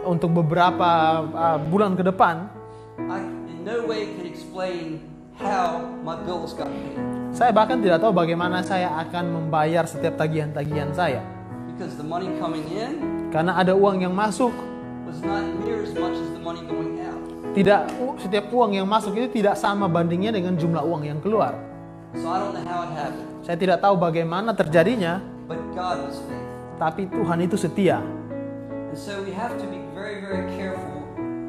[0.00, 0.90] Untuk beberapa
[1.28, 2.48] uh, bulan ke depan,
[2.96, 5.04] I in no way could explain
[5.36, 6.96] how my bills got paid
[7.30, 11.22] saya bahkan tidak tahu bagaimana saya akan membayar setiap tagihan-tagihan saya.
[11.70, 12.98] because the money coming in
[13.30, 14.50] Karena ada uang yang masuk,
[15.06, 17.20] was not near as much as the money going out.
[17.54, 17.86] tidak
[18.18, 21.54] setiap uang yang masuk itu tidak sama bandingnya dengan jumlah uang yang keluar.
[22.18, 26.18] So I don't know how it happened, Saya tidak tahu bagaimana terjadinya, but God was
[26.18, 26.76] faithful.
[26.76, 28.02] tapi Tuhan itu setia.
[28.90, 30.96] And so we have to be very, very careful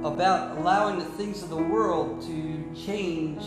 [0.03, 3.39] about allowing the things of the world to change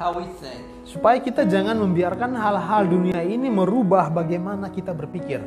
[0.00, 0.64] how we think.
[0.88, 5.44] Supaya kita jangan membiarkan hal-hal dunia ini merubah bagaimana kita berpikir.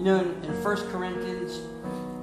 [0.00, 1.60] You know, in, in 1 Corinthians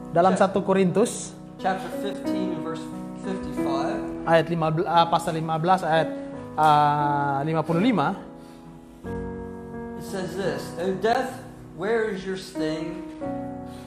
[0.09, 2.81] Dalam 1 Korintus chapter 15 and verse
[3.21, 6.09] 55, ayat 15 ah, pasal 15 ayat
[6.57, 8.17] ah, 55
[9.99, 11.43] it says this, O death,
[11.77, 13.05] where is your sting?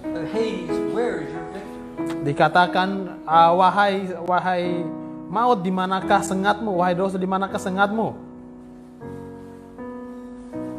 [0.03, 1.71] O Hades, where is your victory?
[2.23, 2.89] dikatakan
[3.23, 4.83] ah, wahai wahai
[5.27, 8.15] maut di manakah sengatmu wahai dosa di manakah sengatmu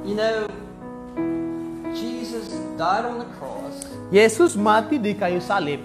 [0.04, 0.44] You know,
[1.96, 3.88] Jesus died on the cross.
[4.12, 5.80] Yesus mati di kayu salib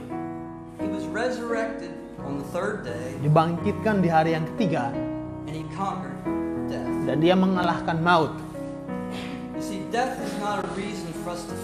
[0.83, 1.95] He was resurrected
[2.27, 4.91] on the third day, dibangkitkan di hari yang ketiga
[5.47, 6.19] and he conquered
[6.67, 6.91] death.
[7.07, 8.35] dan dia mengalahkan maut
[9.55, 11.55] You see, death is not a reason for us to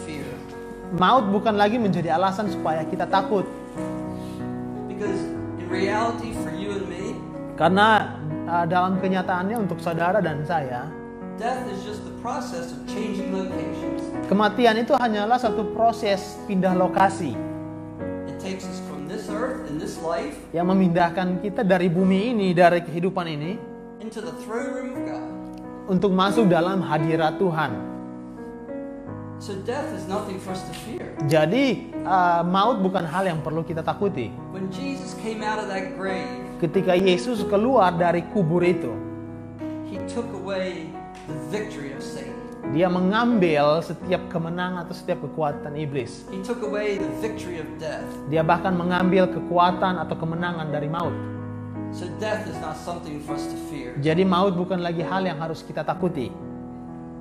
[0.94, 3.42] maut bukan lagi menjadi alasan supaya kita takut
[4.86, 5.18] because
[5.58, 7.18] in reality, for you and me,
[7.58, 8.14] karena
[8.46, 10.86] ah, dalam kenyataannya untuk saudara dan saya
[11.34, 14.06] death is just the process of changing locations.
[14.30, 17.34] kematian itu hanyalah satu proses pindah lokasi
[18.30, 22.54] It takes us from this earth and this life yang memindahkan kita dari bumi ini
[22.54, 23.58] dari kehidupan ini
[23.98, 25.26] into the throne room of God.
[25.84, 27.93] untuk masuk dalam hadirat Tuhan.
[29.44, 31.12] So death is nothing for us to fear.
[31.28, 34.32] Jadi uh, maut bukan hal yang perlu kita takuti.
[34.48, 38.96] When Jesus came out of that grave, Ketika Yesus keluar dari kubur itu,
[39.84, 40.88] he took away
[41.28, 42.32] the victory of Satan.
[42.72, 46.24] dia mengambil setiap kemenangan atau setiap kekuatan iblis.
[46.32, 48.08] He took away the victory of death.
[48.32, 51.12] Dia bahkan mengambil kekuatan atau kemenangan dari maut.
[51.92, 53.92] So death is not something for us to fear.
[54.00, 56.32] Jadi maut bukan lagi hal yang harus kita takuti.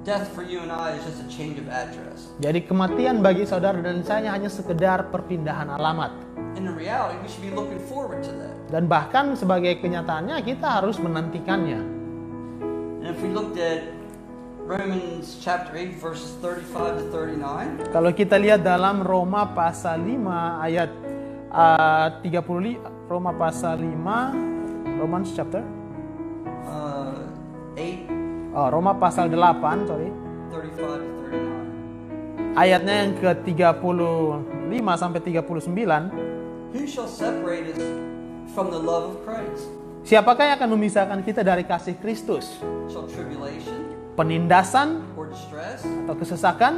[0.03, 2.27] Death for you and I is just a change of address.
[2.43, 6.11] Jadi kematian bagi saudara dan saya hanya sekedar perpindahan alamat.
[6.59, 8.51] In reality, we should be looking forward to that.
[8.67, 11.79] Dan bahkan sebagai kenyataannya kita harus menantikannya.
[12.99, 13.95] And if we looked at
[14.67, 20.91] Romans chapter 8, verses 35 to 39, Kalau kita lihat dalam Roma pasal 5 ayat
[21.47, 25.63] uh, 30 Roma pasal 5 Romans chapter
[26.67, 27.23] uh,
[27.79, 28.12] 8,
[28.53, 30.09] oh, Roma pasal 8 sorry.
[30.53, 31.11] 35 to
[32.53, 32.61] 39.
[32.61, 37.85] ayatnya yang ke 35 sampai 39 Who shall separate us
[38.53, 39.69] from the love of Christ?
[40.03, 42.59] Siapakah yang akan memisahkan kita dari kasih Kristus?
[44.13, 45.13] Penindasan?
[46.05, 46.73] atau kesesakan?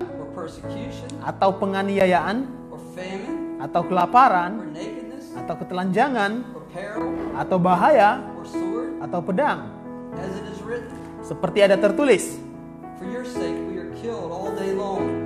[1.23, 2.37] Atau penganiayaan?
[2.69, 6.31] Or famine, atau or kelaparan nakedness, atau ketelanjangan?
[7.39, 8.19] Atau bahaya?
[8.35, 8.75] Or sword?
[9.01, 9.59] atau pedang?
[11.25, 12.37] Seperti ada tertulis,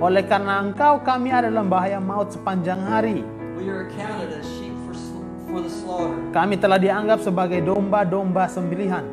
[0.00, 3.20] oleh karena engkau kami ada dalam bahaya maut sepanjang hari.
[6.32, 9.04] Kami telah dianggap sebagai domba-domba sembelihan.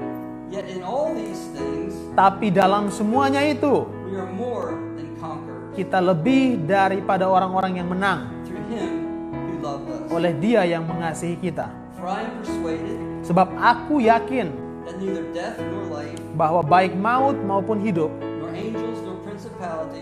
[2.16, 3.84] Tapi dalam semuanya itu,
[5.76, 8.32] kita lebih daripada orang-orang yang menang
[10.08, 11.68] oleh dia yang mengasihi kita.
[13.28, 14.67] Sebab aku yakin
[16.34, 18.12] bahwa baik maut maupun hidup,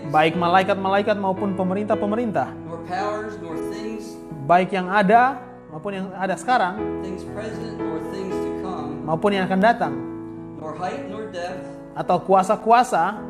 [0.08, 2.48] baik malaikat-malaikat maupun pemerintah-pemerintah,
[4.46, 6.78] baik yang ada maupun yang ada sekarang,
[9.04, 9.92] maupun yang akan datang,
[11.92, 13.20] atau kuasa-kuasa,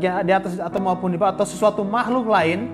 [0.00, 2.70] yang di atas atau maupun di bawah, atau sesuatu makhluk lain,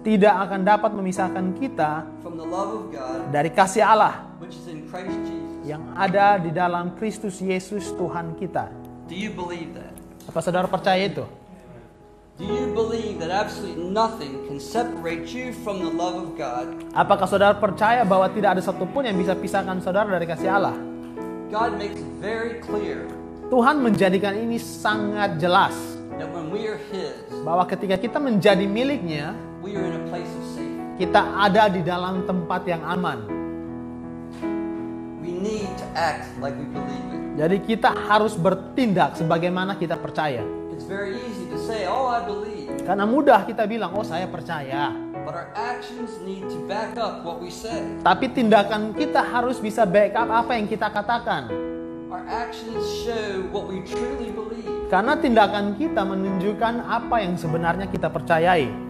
[0.00, 2.08] tidak akan dapat memisahkan kita
[3.28, 4.24] dari kasih Allah
[5.64, 8.72] yang ada di dalam Kristus Yesus Tuhan kita.
[10.24, 11.24] Apa saudara percaya itu?
[16.96, 20.76] Apakah saudara percaya bahwa tidak ada satupun yang bisa pisahkan saudara dari kasih Allah?
[21.52, 23.10] God makes it very clear
[23.50, 25.74] Tuhan menjadikan ini sangat jelas
[26.14, 30.28] that when we are His, bahwa ketika kita menjadi miliknya, we are in a place
[30.32, 30.80] of safety.
[30.96, 33.24] kita ada di dalam tempat yang aman.
[35.20, 37.20] We need to act like we believe it.
[37.36, 40.44] Jadi kita harus bertindak sebagaimana kita percaya.
[40.72, 42.72] It's very easy to say, Oh, I believe.
[42.84, 44.96] Karena mudah kita bilang, oh saya percaya.
[45.20, 48.00] But our actions need to back up what we say.
[48.00, 51.52] Tapi tindakan kita harus bisa backup apa yang kita katakan.
[52.08, 54.88] Our actions show what we truly believe.
[54.88, 58.89] Karena tindakan kita menunjukkan apa yang sebenarnya kita percayai.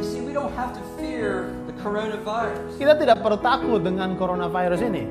[0.00, 2.72] You see, we don't have to fear the coronavirus.
[2.80, 5.04] Kita tidak perlu takut dengan coronavirus ini.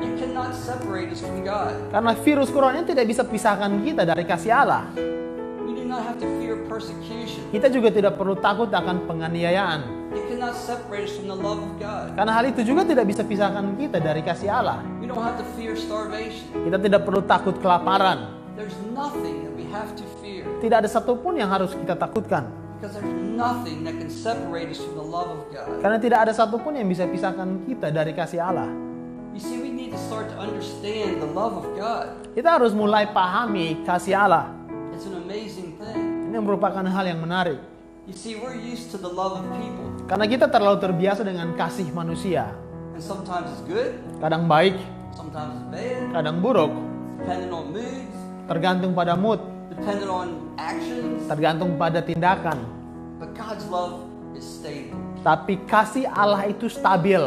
[0.00, 1.76] It cannot separate us from God.
[1.92, 4.88] Karena virus corona ini tidak bisa pisahkan kita dari kasih Allah.
[4.96, 7.44] We do not have to fear persecution.
[7.52, 9.84] Kita juga tidak perlu takut akan penganiayaan.
[10.16, 12.16] It cannot separate us from the love of God.
[12.16, 14.80] Karena hal itu juga tidak bisa pisahkan kita dari kasih Allah.
[14.96, 16.48] We don't have to fear starvation.
[16.56, 18.32] Kita tidak perlu takut kelaparan.
[18.56, 22.48] There's nothing that we have to fear Tidak ada satupun yang harus kita takutkan.
[22.80, 25.80] because there's nothing that can separate us from the love of God.
[25.80, 28.68] Karena tidak ada satupun yang bisa pisahkan kita dari kasih Allah.
[29.32, 32.12] You see, we need to start to understand the love of God.
[32.36, 34.52] Kita harus mulai pahami kasih Allah.
[34.92, 36.28] It's an amazing thing.
[36.28, 37.56] Ini merupakan hal yang menarik.
[38.04, 41.88] You see, we're used to the love of people, Karena kita terlalu terbiasa dengan kasih
[41.94, 42.50] manusia.
[42.92, 44.74] and sometimes it's good, Kadang baik,
[45.14, 46.74] sometimes it's bad, kadang buruk.
[47.22, 48.16] depending on moods,
[48.50, 49.38] Tergantung pada mood,
[49.70, 50.26] depending on
[50.58, 51.22] actions.
[51.30, 52.58] tergantung pada tindakan.
[53.20, 54.96] But God's love is stable.
[55.20, 57.20] Tapi kasih Allah itu stabil.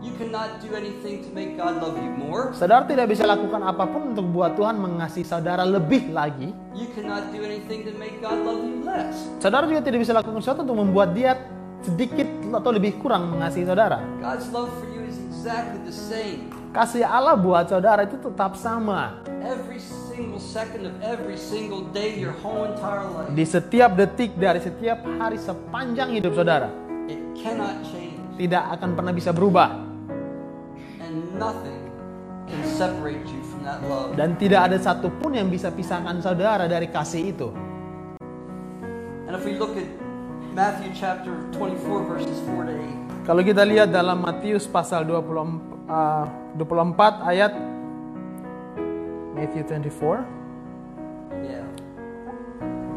[0.00, 2.56] You cannot do anything to make God love you more.
[2.56, 6.56] Saudara tidak bisa lakukan apa pun untuk buat Tuhan mengasihi saudara lebih lagi.
[6.72, 9.28] You cannot do anything to make God love you less.
[9.36, 11.36] Saudara juga tidak bisa lakukan sesuatu untuk membuat dia
[11.84, 14.00] sedikit atau lebih kurang mengasihi saudara.
[14.24, 16.48] God's love for you is exactly the same.
[16.72, 19.20] Kasih Allah buat saudara itu tetap sama.
[19.44, 19.76] Every
[20.18, 23.30] single second of every single day, your whole entire life.
[23.30, 26.74] Di setiap detik dari setiap hari sepanjang hidup saudara.
[27.06, 28.18] It cannot change.
[28.34, 29.78] Tidak akan pernah bisa berubah.
[30.98, 31.86] And nothing
[32.50, 34.18] can separate you from that love.
[34.18, 37.54] Dan tidak ada satupun yang bisa pisahkan saudara dari kasih itu.
[39.30, 39.86] And if we look at
[40.50, 42.74] Matthew chapter 24, verses 4 to
[43.22, 46.26] 8, Kalau kita lihat dalam Matius pasal 24, uh,
[46.58, 47.77] 24 ayat
[49.38, 50.26] Matthew 24
[51.46, 51.62] yeah.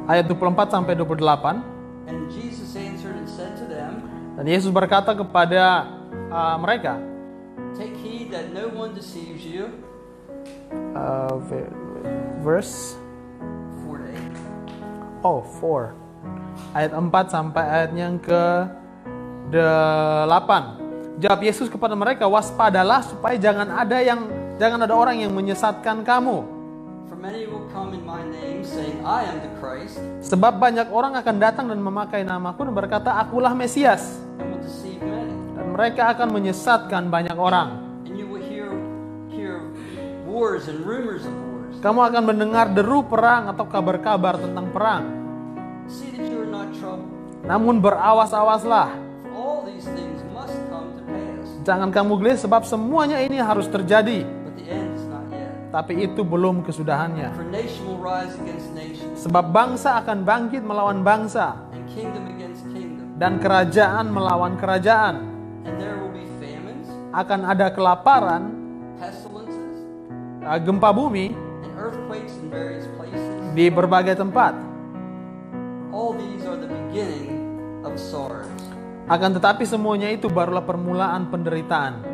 [0.10, 4.02] ayat 24 sampai 28 And Jesus answered and said to them,
[4.34, 5.86] dan Yesus berkata kepada
[6.34, 6.98] uh, mereka
[7.78, 9.70] Take heed that no one deceives you.
[10.98, 11.70] uh, ve-
[12.42, 12.98] verse
[13.86, 14.08] 4 to
[15.22, 15.22] 8.
[15.22, 15.94] oh 4
[16.74, 18.44] ayat 4 sampai ayat yang ke
[19.54, 24.26] 8 jawab Yesus kepada mereka waspadalah supaya jangan ada yang
[24.62, 26.45] jangan ada orang yang menyesatkan kamu.
[30.22, 34.22] Sebab banyak orang akan datang dan memakai namaku dan berkata akulah Mesias.
[35.01, 37.89] Dan mereka akan menyesatkan banyak orang.
[41.82, 45.03] Kamu akan mendengar deru perang atau kabar-kabar tentang perang.
[47.49, 48.93] Namun berawas-awaslah.
[51.62, 54.41] Jangan kamu gelis sebab semuanya ini harus terjadi
[55.72, 57.32] tapi itu belum kesudahannya.
[59.15, 61.55] Sebab bangsa akan bangkit melawan bangsa.
[63.15, 65.15] Dan kerajaan melawan kerajaan.
[67.11, 68.51] Akan ada kelaparan
[70.43, 71.36] eh, gempa bumi
[73.55, 74.53] di berbagai tempat.
[79.11, 82.11] Akan tetapi semuanya itu barulah permulaan penderitaan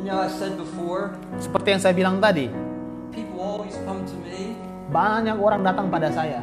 [0.00, 2.48] You know, I said before, seperti yang saya bilang tadi
[3.12, 4.56] people always come to me,
[4.88, 6.40] banyak orang datang pada saya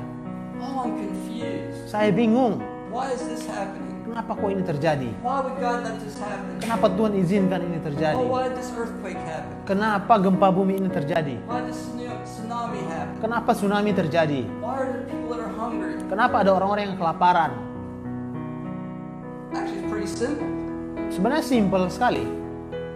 [0.61, 1.89] oh, I'm confused.
[1.89, 2.61] saya bingung
[2.93, 3.97] Why is this happening?
[4.05, 6.53] kenapa kok ini terjadi Why would God let this happen?
[6.61, 9.57] kenapa Tuhan izinkan ini terjadi Oh, why did this earthquake happen?
[9.65, 13.15] kenapa gempa bumi ini terjadi Why did this tsunami- tsunami happen?
[13.17, 15.97] kenapa tsunami terjadi Why are there people that are hungry?
[16.05, 17.51] kenapa ada orang-orang yang kelaparan
[19.49, 20.45] Actually, it's pretty simple.
[21.09, 22.21] sebenarnya simpel sekali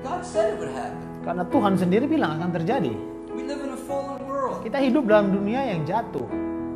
[0.02, 0.98] God said it would happen.
[1.22, 2.94] karena Tuhan sendiri bilang akan terjadi
[3.32, 4.62] We live in a fallen world.
[4.62, 6.26] kita hidup dalam dunia yang jatuh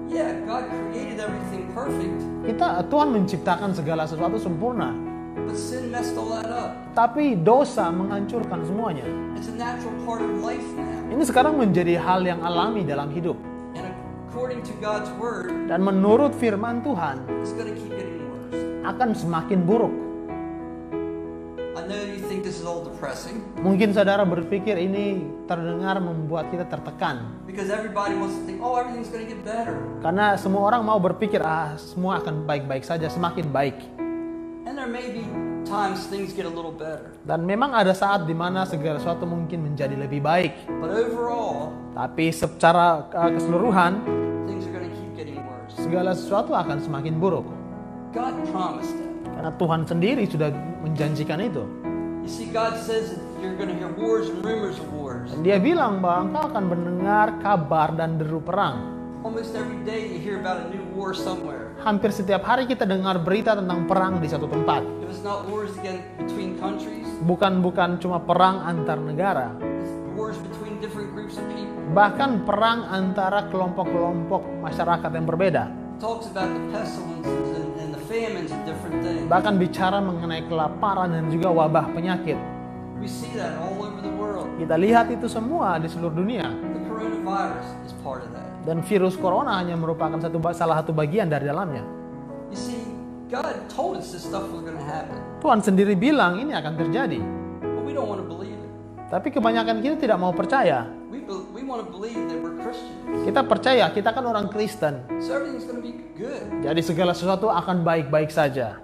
[0.05, 2.13] Yeah, God created everything perfect,
[2.45, 4.93] kita Tuhan menciptakan segala sesuatu sempurna
[5.35, 6.77] but sin messed all that up.
[6.93, 11.09] tapi dosa menghancurkan semuanya It's a natural part of life now.
[11.09, 13.35] ini sekarang menjadi hal yang alami dalam hidup
[13.73, 13.89] And
[14.29, 18.61] according to God's word, dan menurut firman Tuhan it's going to keep getting worse.
[18.85, 19.91] akan semakin buruk
[23.59, 29.11] mungkin saudara berpikir ini terdengar membuat kita tertekan because everybody wants to think, oh, everything's
[29.11, 29.75] going to get better.
[29.99, 33.75] karena semua orang mau berpikir ah semua akan baik-baik saja semakin baik
[34.65, 35.21] And there may be
[35.69, 37.13] times things get a little better.
[37.27, 42.31] dan memang ada saat di mana segala sesuatu mungkin menjadi lebih baik But overall, tapi
[42.31, 44.23] secara uh, keseluruhan
[45.75, 47.45] segala sesuatu akan semakin buruk
[48.15, 49.04] God promised.
[49.35, 50.49] Karena Tuhan sendiri sudah
[50.81, 51.63] menjanjikan itu
[52.25, 55.29] You see, God says that you're going to hear wars and rumors of wars.
[55.29, 60.17] dan dia bilang bahwa engkau akan mendengar kabar dan deru perang Almost every day you
[60.17, 61.69] hear about a new war somewhere.
[61.81, 65.73] hampir setiap hari kita dengar berita tentang perang di satu tempat If it's not wars
[65.77, 71.45] again between countries, bukan bukan cuma perang antar negara it's wars between different groups of
[71.49, 71.77] people.
[71.93, 77.89] bahkan perang antara kelompok-kelompok masyarakat yang berbeda It talks about the pestilences and, and
[79.25, 82.37] bahkan bicara mengenai kelaparan dan juga wabah penyakit.
[84.55, 86.47] Kita lihat itu semua di seluruh dunia.
[88.65, 91.83] Dan virus corona hanya merupakan satu salah satu bagian dari dalamnya.
[95.41, 97.19] Tuhan sendiri bilang ini akan terjadi
[99.11, 100.89] tapi kebanyakan kita tidak mau percaya
[103.25, 105.05] kita percaya kita kan orang Kristen
[106.61, 108.81] jadi segala sesuatu akan baik-baik saja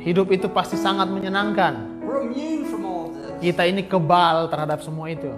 [0.00, 1.94] hidup itu pasti sangat menyenangkan
[3.44, 5.28] kita ini kebal terhadap semua itu.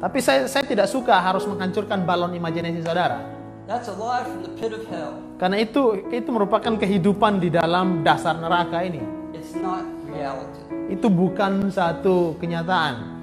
[0.00, 3.20] Tapi saya, saya tidak suka harus menghancurkan balon imajinasi saudara.
[3.68, 5.20] That's a lie from the pit of hell.
[5.36, 9.00] Karena itu itu merupakan kehidupan di dalam dasar neraka ini.
[9.36, 10.63] It's not reality.
[10.86, 13.16] Itu bukan satu kenyataan.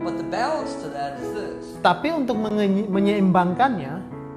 [0.00, 3.92] But the balance to that is this Tapi untuk menye- menyeimbangkannya,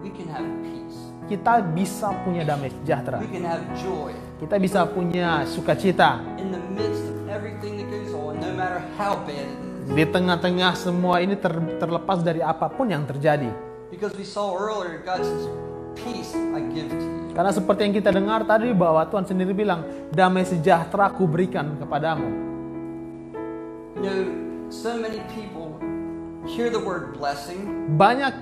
[0.05, 3.17] we can have peace, kita bisa punya damai sejahtera.
[3.17, 8.11] we can have joy Kita bisa punya sukacita in the midst of everything that goes
[8.11, 9.57] on, no matter how bad it
[9.87, 9.89] is.
[9.89, 13.49] di tengah-tengah semua ini ter- terlepas dari apa pun yang terjadi.
[13.89, 15.45] Because we saw earlier, God says,
[15.95, 17.31] Peace I give to you.
[17.35, 22.27] Karena seperti yang kita dengar tadi bahwa Tuhan sendiri bilang, damai sejahtera ku berikan kepadamu.
[23.95, 24.19] You know,
[24.71, 25.75] so many people
[26.45, 28.33] hear the word blessing, Banyak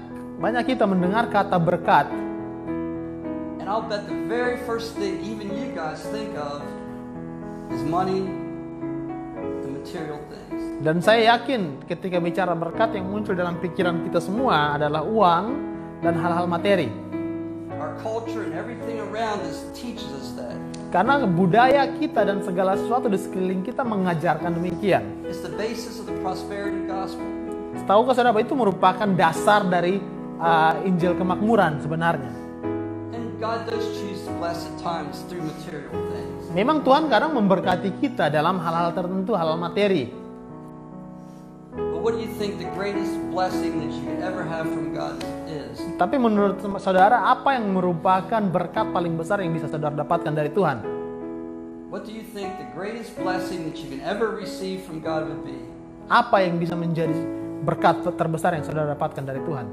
[0.42, 2.10] banyak kita mendengar kata berkat
[3.64, 6.60] and I'll bet the very first thing even you guys think of
[7.72, 8.28] is money
[9.40, 10.84] and material things.
[10.84, 15.46] dan saya yakin ketika bicara berkat yang muncul dalam pikiran kita semua adalah uang
[16.04, 16.92] dan hal-hal materi.
[20.94, 25.02] Karena budaya kita dan segala sesuatu di sekeliling kita mengajarkan demikian.
[25.26, 27.26] It's the basis of the prosperity gospel.
[27.84, 29.98] Tahukah saudara itu merupakan dasar dari
[30.38, 32.32] uh, Injil kemakmuran sebenarnya.
[33.12, 36.48] And God does choose to bless at times through material things.
[36.54, 40.14] Memang Tuhan kadang memberkati kita dalam hal-hal tertentu, hal-hal materi.
[41.74, 45.18] But what do you think the greatest blessing that you could ever have from God
[45.50, 45.63] is?
[45.74, 50.78] Tapi menurut saudara, apa yang merupakan berkat paling besar yang bisa saudara dapatkan dari Tuhan?
[51.94, 55.46] What do you think the greatest blessing that you can ever receive from God would
[55.46, 55.58] be?
[56.10, 57.14] Apa yang bisa menjadi
[57.62, 59.66] berkat terbesar yang saudara dapatkan dari Tuhan?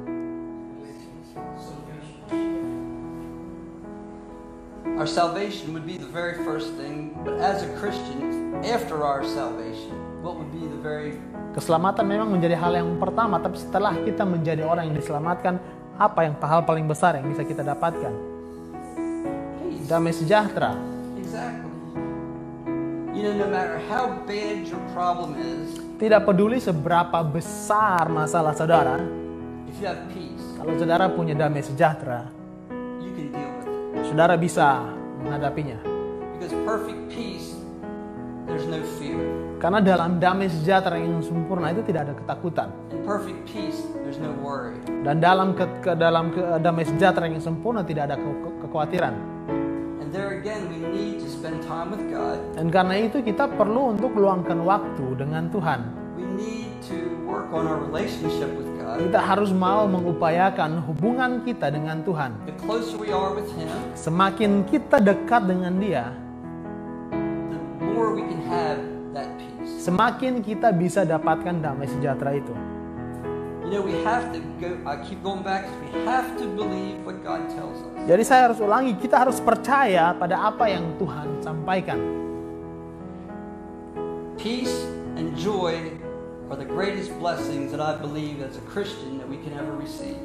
[5.01, 9.96] Our salvation would be the very first thing, but as a Christian, after our salvation,
[10.20, 11.16] what would be the very
[11.51, 15.59] Keselamatan memang menjadi hal yang pertama, tapi setelah kita menjadi orang yang diselamatkan,
[16.01, 18.09] apa yang hal paling besar yang bisa kita dapatkan?
[19.84, 20.72] Damai sejahtera.
[21.20, 21.68] Exactly.
[23.12, 28.96] You know, no matter how bad your problem is, Tidak peduli seberapa besar masalah saudara,
[29.68, 32.32] if you have peace, kalau saudara punya damai sejahtera,
[33.05, 33.68] you can deal with
[34.01, 34.09] it.
[34.09, 34.80] saudara bisa
[35.20, 35.76] menghadapinya.
[36.40, 37.49] Because perfect peace,
[38.51, 39.18] there's no fear.
[39.62, 42.68] Karena dalam damai sejahtera yang sempurna itu tidak ada ketakutan.
[42.90, 44.74] In perfect peace, there's no worry.
[45.07, 49.14] Dan dalam ke, ke dalam ke, damai sejahtera yang sempurna tidak ada ke- ke- kekhawatiran.
[50.03, 52.40] And there again, we need to spend time with God.
[52.59, 55.80] Dan karena itu kita perlu untuk luangkan waktu dengan Tuhan.
[56.18, 56.96] We need to
[57.28, 58.98] work on our relationship with God.
[58.98, 62.32] Kita harus mau mengupayakan hubungan kita dengan Tuhan.
[62.48, 66.11] The closer we are with Him, Semakin kita dekat dengan Dia,
[68.01, 68.80] more we can have
[69.12, 69.84] that peace.
[69.84, 72.55] semakin kita bisa dapatkan damai sejahtera itu.
[73.68, 77.22] You know, we have to go, I keep going back, we have to believe what
[77.22, 77.92] God tells us.
[78.09, 82.01] Jadi saya harus ulangi, kita harus percaya pada apa yang Tuhan sampaikan.
[84.40, 84.74] Peace
[85.14, 85.94] and joy
[86.51, 90.18] are the greatest blessings that I believe as a Christian that we can ever receive.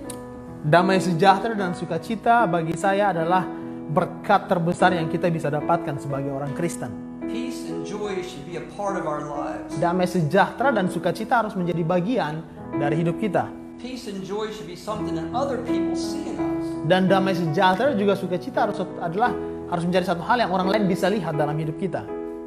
[0.65, 3.45] Damai sejahtera dan sukacita bagi saya adalah
[3.85, 7.04] berkat terbesar yang kita bisa dapatkan sebagai orang Kristen.
[7.29, 9.73] Peace and joy should be a part of our lives.
[9.77, 12.45] Damai sejahtera dan sukacita harus menjadi bagian
[12.77, 13.49] dari hidup kita.
[13.81, 16.65] Peace and joy should be something that other people see in us.
[16.85, 19.33] Dan damai sejahtera juga sukacita harus adalah
[19.67, 22.05] harus menjadi satu hal yang orang lain bisa lihat dalam hidup kita.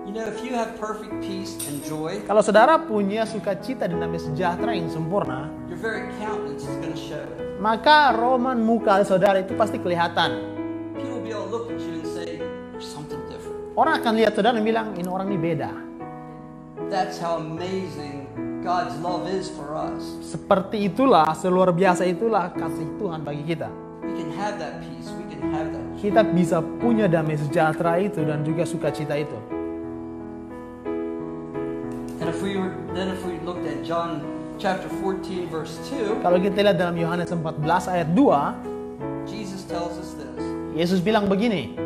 [0.08, 4.16] You know, if you have perfect peace and joy, Kalau saudara punya sukacita dan damai
[4.16, 7.60] sejahtera yang sempurna, your very countenance is going to show it.
[7.60, 10.38] maka roman muka saudara itu pasti kelihatan.
[10.96, 11.97] People will be able to look at you
[13.78, 15.70] Orang akan lihat saudara dan bilang, ini orang ini beda.
[16.90, 18.26] That's how amazing
[18.66, 20.02] God's love is for us.
[20.18, 23.70] Seperti itulah, seluar biasa itulah kasih Tuhan bagi kita.
[24.02, 25.06] We can have that peace.
[25.14, 26.10] We can have that joy.
[26.10, 29.38] Kita bisa punya damai sejahtera itu dan juga sukacita itu.
[32.18, 34.26] And if we were, then if we looked at John
[34.58, 40.18] chapter 14 verse 2, Kalau kita lihat dalam Yohanes 14 ayat 2, Jesus tells us
[40.18, 40.42] this.
[40.74, 41.78] Yesus bilang begini,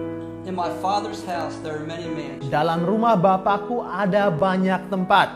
[0.43, 2.51] In my Father's house there are many mansions.
[2.51, 5.31] dalam rumah Bapakku ada banyak tempat.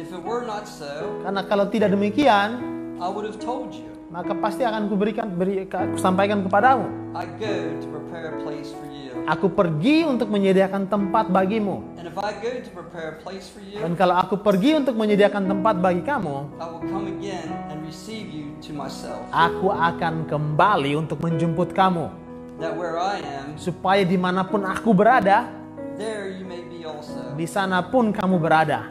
[0.00, 2.56] If it were not so, Karena kalau tidak demikian,
[2.96, 3.84] I would have told you.
[4.08, 5.68] maka pasti akan kuberikan beri,
[6.00, 6.88] sampaikan kepadamu.
[7.12, 9.12] I go to prepare a place for you.
[9.24, 11.84] Aku pergi untuk menyediakan tempat bagimu.
[12.00, 14.96] And if I go to prepare a place for you, Dan kalau aku pergi untuk
[14.96, 19.20] menyediakan tempat bagi kamu, I will come again and receive you to myself.
[19.28, 22.23] aku akan kembali untuk menjemput kamu.
[22.62, 25.50] That where I am, Supaya di mana pun aku berada,
[25.98, 27.34] there you may be also.
[27.34, 28.86] di sana pun kamu berada.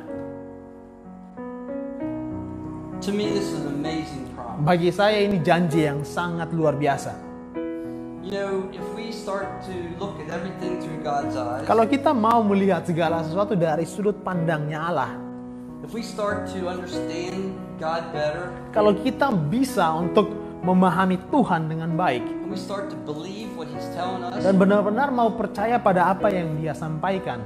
[3.04, 4.64] To me, this is an amazing promise.
[4.64, 7.16] Bagi saya ini janji yang sangat luar biasa.
[11.68, 15.12] Kalau kita mau melihat segala sesuatu dari sudut pandangnya Allah,
[15.84, 22.24] if we start to understand God better, kalau kita bisa untuk memahami Tuhan dengan baik
[24.40, 27.44] dan benar-benar mau percaya pada apa yang Dia sampaikan,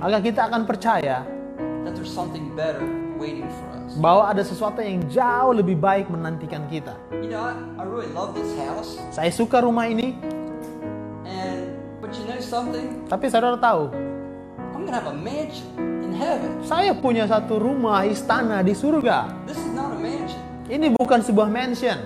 [0.00, 1.22] maka kita akan percaya
[4.00, 6.98] bahwa ada sesuatu yang jauh lebih baik menantikan kita.
[7.14, 10.16] You know, I, I really love this house, Saya suka rumah ini,
[11.28, 13.06] and but you know something?
[13.06, 13.92] tapi saudara tahu,
[14.74, 15.68] I'm I'm gonna have a mansion
[16.04, 16.60] in heaven.
[16.66, 19.30] Saya punya satu rumah istana di surga.
[19.48, 20.23] This is not a mansion,
[20.64, 21.98] Ini bukan sebuah mansion.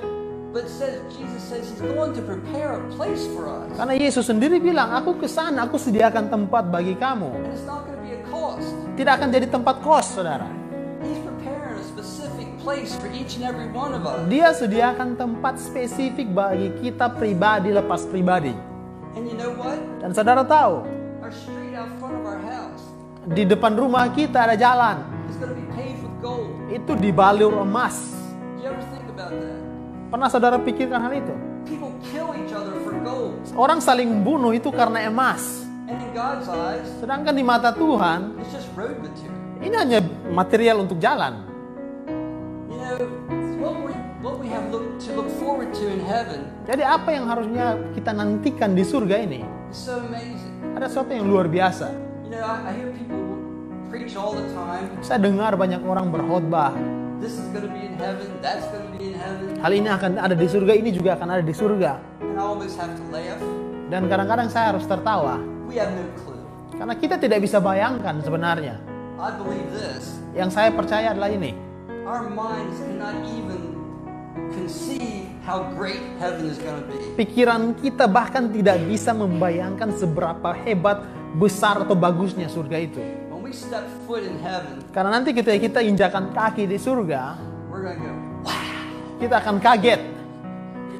[0.49, 4.27] but it says Jesus says He's going to prepare a place for us, Karena Yesus
[4.27, 7.29] sendiri bilang, aku ke sana, aku sediakan tempat bagi kamu.
[7.29, 8.67] and it's not going to be a cost.
[8.97, 10.49] Tidak akan jadi tempat kos, saudara.
[11.05, 14.27] He's preparing a specific place for each and every one of us.
[14.27, 18.51] Dia sediakan tempat spesifik bagi kita pribadi lepas pribadi.
[19.15, 19.79] And you know what?
[20.03, 20.83] Dan saudara tahu,
[21.23, 22.83] Our street out front of our house
[23.29, 25.05] di depan rumah kita ada jalan.
[25.29, 26.49] is going to be paved with gold.
[26.67, 28.18] Itu dibalur emas.
[30.09, 31.35] Pernah saudara pikirkan hal itu?
[33.53, 35.69] Orang saling bunuh itu karena emas.
[36.97, 38.41] Sedangkan di mata Tuhan,
[39.61, 40.01] ini hanya
[40.33, 41.45] material untuk jalan.
[46.65, 49.41] Jadi apa yang harusnya kita nantikan di surga ini?
[50.73, 51.93] Ada sesuatu yang luar biasa.
[55.05, 56.97] Saya dengar banyak orang berkhotbah.
[57.19, 58.31] This is going to be in heaven.
[58.39, 59.59] That's going to be in heaven.
[59.59, 61.99] Hal ini akan ada di surga, ini juga akan ada di surga.
[62.23, 63.43] And I almost have to laugh.
[63.91, 65.43] Dan kadang-kadang saya harus tertawa.
[65.66, 66.39] We have no clue.
[66.79, 68.79] Karena kita tidak bisa bayangkan sebenarnya.
[69.19, 70.14] I believe this.
[70.31, 71.59] Yang saya percaya adalah ini.
[72.07, 73.75] Our minds cannot even
[74.55, 77.03] conceive how great heaven is going to be.
[77.19, 81.03] Pikiran kita bahkan tidak bisa membayangkan seberapa hebat,
[81.35, 83.03] besar atau bagusnya surga itu.
[83.49, 87.40] When we step foot in heaven, Karena nanti ketika kita injakan kaki di surga,
[87.72, 88.12] we're going to go,
[88.44, 88.53] wow,
[89.24, 90.05] kita akan kaget.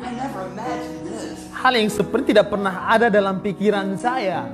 [0.01, 1.45] I never imagined this.
[1.53, 4.49] Hal yang seperti tidak pernah ada dalam pikiran saya.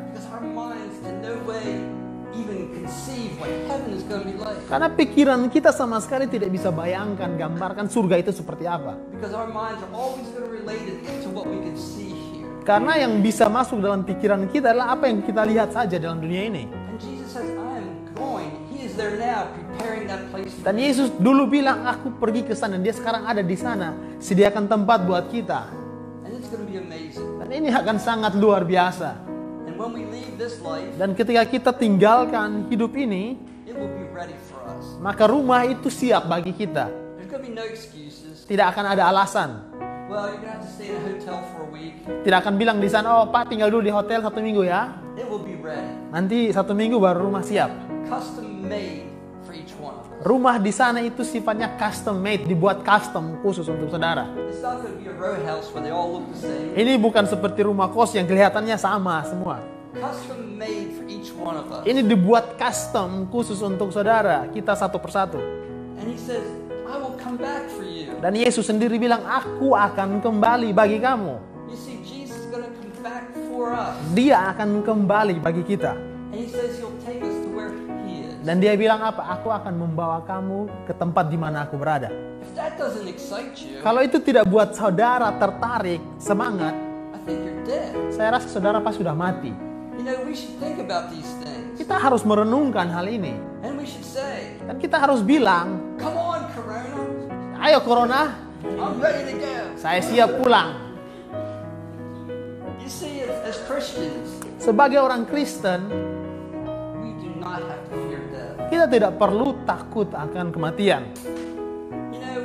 [4.66, 8.99] Karena pikiran kita sama sekali tidak bisa bayangkan, gambarkan surga itu seperti apa.
[12.66, 16.42] Karena yang bisa masuk dalam pikiran kita adalah apa yang kita lihat saja dalam dunia
[16.51, 16.64] ini.
[20.65, 22.79] Dan Yesus dulu bilang, aku pergi ke sana.
[22.79, 23.93] Dia sekarang ada di sana.
[24.23, 25.67] Sediakan tempat buat kita.
[27.43, 29.19] Dan ini akan sangat luar biasa.
[30.95, 33.37] Dan ketika kita tinggalkan hidup ini,
[35.03, 36.89] maka rumah itu siap bagi kita.
[38.45, 39.51] Tidak akan ada alasan.
[42.23, 44.95] Tidak akan bilang di sana, oh Pak tinggal dulu di hotel satu minggu ya.
[46.15, 47.93] Nanti satu minggu baru rumah siap.
[48.05, 49.09] Custom made
[49.49, 50.21] for each one of us.
[50.25, 54.29] Rumah di sana itu sifatnya custom made, dibuat custom khusus untuk saudara.
[54.49, 56.77] It's not going to be a row house where they all look the same.
[56.77, 59.65] Ini bukan seperti rumah kos yang kelihatannya sama semua.
[59.97, 61.83] Custom made for each one of us.
[61.89, 65.41] Ini dibuat custom khusus untuk saudara, kita satu persatu.
[65.97, 66.45] And he says,
[66.85, 68.13] I will come back for you.
[68.21, 71.41] Dan Yesus sendiri bilang, aku akan kembali bagi kamu.
[71.73, 73.97] You see, Jesus is going to come back for us.
[74.13, 75.97] Dia akan kembali bagi kita.
[76.35, 77.34] And he says he'll take us
[78.45, 79.24] Dan dia bilang apa?
[79.40, 82.12] Aku akan membawa kamu ke tempat di mana aku berada.
[82.45, 86.76] You, Kalau itu tidak buat saudara tertarik, semangat,
[88.12, 89.49] saya rasa saudara pasti sudah mati.
[89.97, 90.28] You know.
[91.74, 93.32] Kita harus merenungkan hal ini.
[94.14, 97.03] Say, Dan kita harus bilang, come on, Corona.
[97.66, 99.55] ayo Corona, I'm ready to go.
[99.74, 100.78] saya siap pulang.
[102.78, 105.90] You see, as, as Christians, Sebagai orang Kristen,
[108.67, 111.03] kita tidak perlu takut akan kematian.
[112.11, 112.39] You know,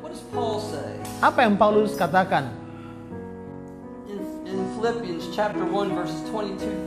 [0.00, 0.98] what does Paul say?
[1.18, 2.50] Apa yang Paulus katakan?
[4.06, 6.84] In, in Philippians chapter 1, verses 22 to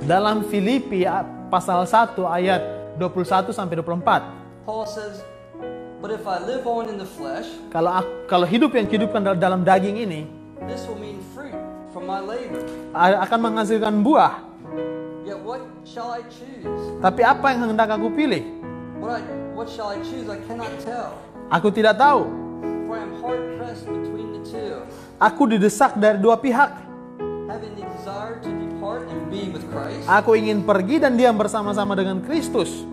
[0.00, 1.06] 24, Dalam Filipi
[1.48, 2.62] pasal 1 ayat
[2.96, 4.64] 21 sampai 24.
[4.64, 5.22] Paul says,
[5.98, 7.88] But if I live on in the flesh, Kalau
[8.26, 10.28] kalau hidup yang dihidupkan dal- dalam daging ini
[10.64, 11.56] this will mean fruit
[11.90, 12.60] from my labor.
[12.92, 14.44] a- akan menghasilkan buah.
[17.00, 18.42] Tapi apa yang hendak aku pilih?
[19.00, 19.22] What, I,
[19.56, 20.28] what shall I choose?
[20.28, 21.16] I cannot tell.
[21.48, 22.28] Aku tidak tahu.
[25.20, 26.84] Aku didesak dari dua pihak.
[27.44, 31.92] having the desire to depart and be with Christ, Aku ingin pergi dan diam bersama-sama
[31.92, 32.84] dengan Kristus.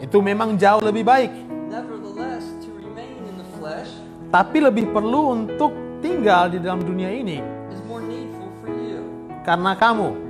[0.00, 1.32] Itu memang jauh lebih baik.
[1.72, 3.90] Nevertheless, to remain in the flesh
[4.28, 7.38] Tapi lebih perlu untuk tinggal di dalam dunia ini
[7.70, 9.02] is more needful for you.
[9.42, 10.29] karena kamu.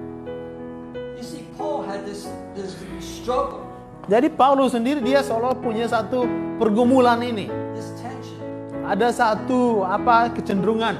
[2.10, 2.26] This,
[2.58, 3.62] this struggle,
[4.10, 6.26] Jadi Paulus sendiri dia seolah punya satu
[6.58, 7.46] pergumulan ini.
[7.78, 8.42] this tension.
[8.82, 10.98] Ada satu apa kecenderungan.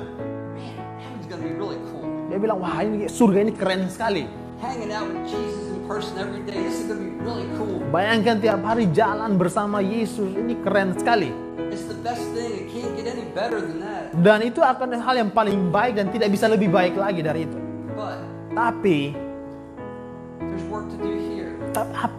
[0.55, 2.07] Man, heaven's gonna be really cool.
[2.31, 4.31] Dia bilang, wah ini surga ini keren sekali.
[4.63, 7.83] Hanging out with Jesus in person every day, this is gonna be really cool.
[7.91, 11.35] Bayangkan tiap hari jalan bersama Yesus, ini keren sekali.
[11.75, 12.51] It's the best thing.
[12.63, 14.15] It can't get any better than that.
[14.15, 17.59] Dan itu akan hal yang paling baik dan tidak bisa lebih baik lagi dari itu.
[17.99, 18.23] But
[18.55, 19.30] Tapi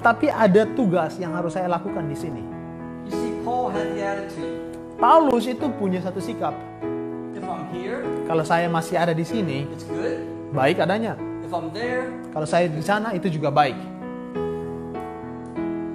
[0.02, 2.44] Tapi ada tugas yang harus saya lakukan di sini.
[3.08, 4.72] You see, Paul had the attitude
[5.02, 6.54] Paulus itu punya satu sikap.
[7.34, 10.22] if I'm here, Kalau saya masih ada di sini, it's good.
[10.54, 11.18] baik adanya.
[11.42, 13.74] If I'm there, Kalau saya di sana, itu juga baik.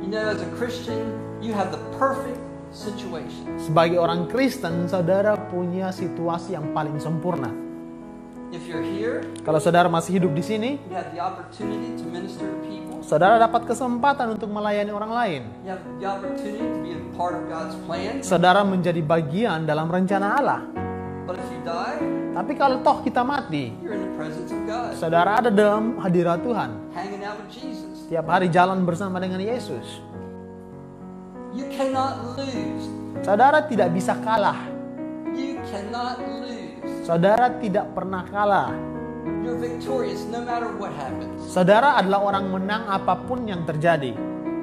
[0.03, 2.39] you know, as a Christian, you have the perfect
[2.75, 3.47] situation.
[3.59, 7.51] Sebagai orang Kristen, saudara punya situasi yang paling sempurna.
[8.55, 10.71] If you're here, Kalau saudara masih hidup di sini,
[13.03, 15.43] saudara dapat kesempatan untuk melayani orang lain.
[18.23, 20.61] Saudara menjadi bagian dalam rencana Allah.
[22.37, 23.75] Tapi kalau toh kita mati,
[24.95, 26.71] saudara ada dalam hadirat Tuhan.
[26.95, 28.07] hanging out with Jesus.
[28.07, 29.99] Tiap hari jalan bersama dengan Yesus.
[33.27, 34.77] Saudara tidak bisa kalah.
[37.07, 38.75] Saudara tidak pernah kalah.
[39.47, 41.39] You're victorious no matter what happens.
[41.55, 44.11] Saudara adalah orang menang apa pun yang terjadi.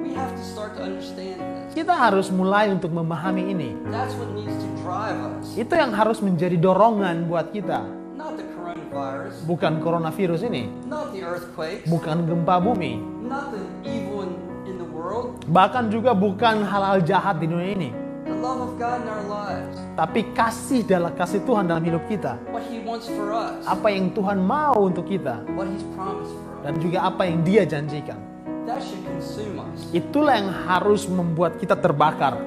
[0.04, 1.72] We have to start to understand this.
[1.72, 3.72] Kita harus mulai untuk memahami ini.
[3.88, 5.56] That's what needs to drive us.
[5.56, 7.80] Itu yang harus menjadi dorongan buat kita.
[8.12, 14.28] Not the coronavirus, Bukan coronavirus ini, not the earthquakes, bukan gempa bumi, not the evil
[14.28, 14.36] in,
[14.68, 18.03] in the world, bahkan juga bukan hal-hal jahat di dunia ini.
[18.24, 22.40] The love of God in our lives, Tapi kasih dalam kasih Tuhan dalam hidup kita.
[22.48, 26.52] what He wants for us, Apa yang Tuhan mau untuk kita what He's promised for
[26.58, 26.62] us.
[26.64, 28.18] dan juga apa yang Dia janjikan.
[28.64, 29.92] That should consume us.
[29.92, 32.40] Itulah yang harus membuat kita terbakar.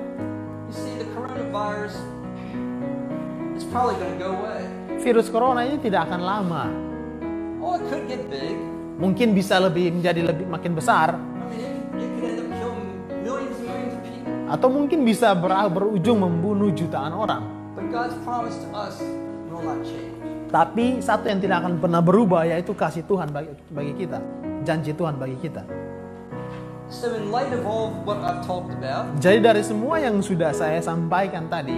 [0.66, 1.94] You see, the coronavirus
[3.54, 4.66] is probably going to go away.
[4.98, 6.64] Virus corona ini tidak akan lama.
[7.62, 8.58] Oh, it could get big.
[8.98, 11.22] Mungkin bisa lebih menjadi lebih makin besar I
[11.54, 12.47] mean, it, it could end up
[14.48, 17.44] atau mungkin bisa ber- berujung membunuh jutaan orang.
[20.48, 24.20] Tapi satu yang tidak akan pernah berubah yaitu kasih Tuhan bagi, bagi kita,
[24.64, 25.68] janji Tuhan bagi kita.
[26.88, 30.80] So, in light of all what I've talked about, Jadi dari semua yang sudah saya
[30.80, 31.76] sampaikan tadi,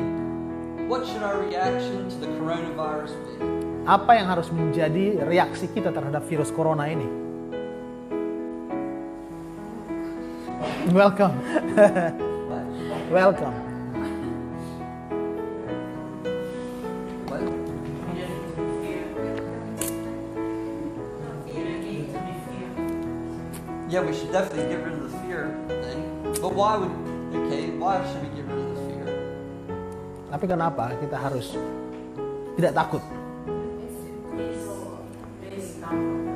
[0.86, 3.42] what should our reaction to the coronavirus be?
[3.90, 7.10] apa yang harus menjadi reaksi kita terhadap virus corona ini?
[10.94, 11.34] Welcome?
[13.10, 13.54] welcome.
[17.26, 17.42] What?
[17.42, 19.02] You don't need to be fear.
[21.48, 22.70] You don't need to be fear.
[23.90, 26.06] Yeah, we should definitely get rid of the fear thing.
[26.40, 26.94] But why would,
[27.34, 29.06] okay, why should we get rid of the fear?
[30.30, 31.58] Tapi kenapa kita harus
[32.62, 33.02] tidak takut?
[34.30, 34.70] It's
[35.42, 36.30] based on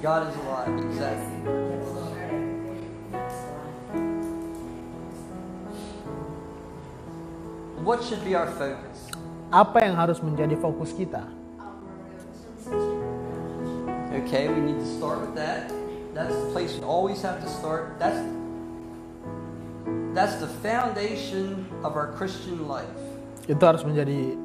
[0.00, 1.69] God is alive, exactly.
[7.80, 9.08] What should be our focus?
[9.48, 11.24] Apa yang harus menjadi fokus kita?
[14.20, 15.72] Okay, we need to start with that.
[16.12, 17.96] That's the place we always have to start.
[17.96, 18.20] That's
[20.12, 22.92] that's the foundation of our Christian life.
[23.48, 24.36] Itu harus menjadi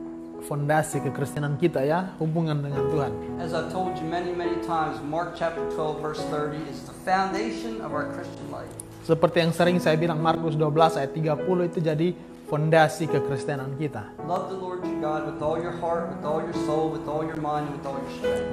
[0.47, 3.11] fondasi kekristenan kita ya, hubungan dengan Tuhan.
[3.43, 7.83] As I've told you many, many times, Mark chapter 12, verse 30 is the foundation
[7.83, 8.71] of our Christian life.
[9.03, 12.07] Seperti yang sering saya bilang Markus 12 ayat 30 itu jadi
[12.45, 14.13] fondasi kekristenan kita.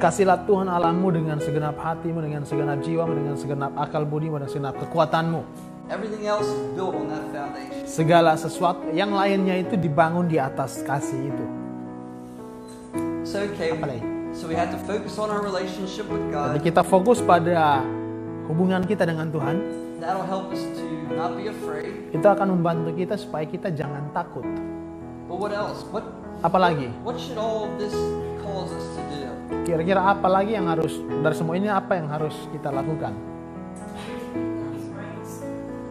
[0.00, 4.74] Kasihlah Tuhan Allahmu dengan segenap hatimu, dengan segenap jiwamu, dengan segenap akal budimu, dan segenap
[4.80, 5.44] kekuatanmu.
[5.92, 7.84] Everything else is built on that foundation.
[7.84, 11.46] Segala sesuatu yang lainnya itu dibangun di atas kasih itu.
[13.28, 14.00] So okay, Apa lagi?
[14.00, 17.84] we, so we have to focus on our relationship with Jadi kita fokus pada
[18.48, 19.56] hubungan kita dengan Tuhan.
[20.02, 22.10] That'll help us to not be afraid.
[22.10, 24.42] Itu akan membantu kita supaya kita jangan takut.
[25.30, 25.86] But what else?
[25.94, 26.02] What
[26.42, 27.94] Apalagi, what should all of this
[28.42, 29.22] cause us to do?
[29.62, 33.14] kira-kira apa lagi yang harus dari semua ini apa yang harus kita lakukan?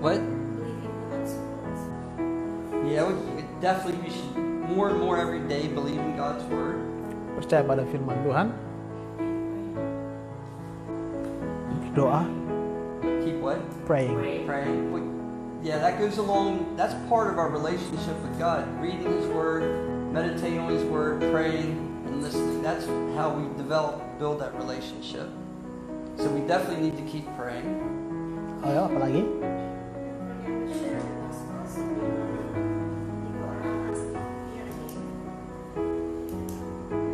[0.04, 0.20] What?
[2.84, 4.36] Yeah, we, definitely we should
[4.76, 6.84] more and more every day believe in God's word.
[7.40, 8.48] Percaya pada firman Tuhan.
[11.96, 12.41] What?
[13.92, 14.46] Praying.
[14.46, 14.94] Praying.
[14.94, 16.78] We, yeah, that goes along.
[16.78, 18.64] That's part of our relationship with God.
[18.82, 21.76] Reading His Word, meditating on His Word, praying,
[22.06, 22.62] and listening.
[22.62, 22.86] That's
[23.18, 25.28] how we develop, build that relationship.
[26.18, 27.68] So we definitely need to keep praying.
[28.64, 29.26] Oh apa lagi?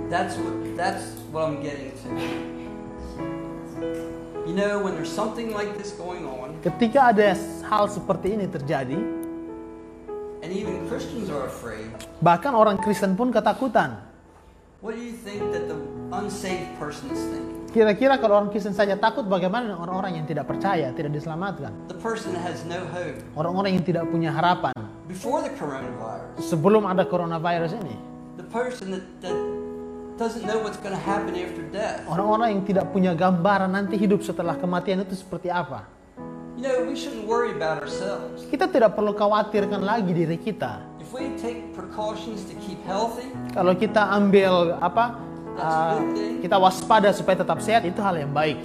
[0.10, 1.04] That's what that's
[1.34, 2.57] what I'm getting to.
[4.58, 7.38] You know, when there's something like this going on, Ketika ada
[7.70, 8.98] hal seperti ini terjadi,
[10.42, 11.94] and even Christians are afraid,
[12.26, 14.02] bahkan orang Kristen pun ketakutan.
[14.82, 15.78] what do you think that the
[16.10, 17.70] unsaved person is thinking?
[17.70, 21.70] Kira-kira kalau orang Kristen saja takut, bagaimana dengan orang-orang yang tidak percaya, tidak diselamatkan?
[21.94, 23.22] The person that has no hope.
[23.38, 24.74] Orang-orang yang tidak punya harapan.
[25.06, 27.94] Before the coronavirus, Sebelum ada coronavirus ini,
[28.42, 29.38] the person that, that
[32.10, 35.86] orang-orang yang tidak punya gambaran nanti hidup setelah kematian itu seperti apa.
[36.58, 38.50] You know, we shouldn't worry about ourselves.
[38.50, 40.82] Kita tidak perlu khawatirkan lagi diri kita.
[40.98, 45.22] If we take precautions to keep healthy, Kalau kita ambil apa,
[45.62, 46.02] uh,
[46.42, 48.58] kita waspada supaya tetap sehat itu hal yang baik.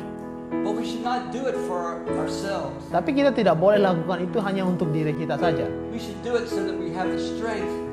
[0.64, 2.84] but we should not do it for ourselves.
[2.92, 5.64] Tapi kita tidak boleh lakukan itu hanya untuk diri kita saja.
[5.88, 7.91] We should do it so that we have the strength to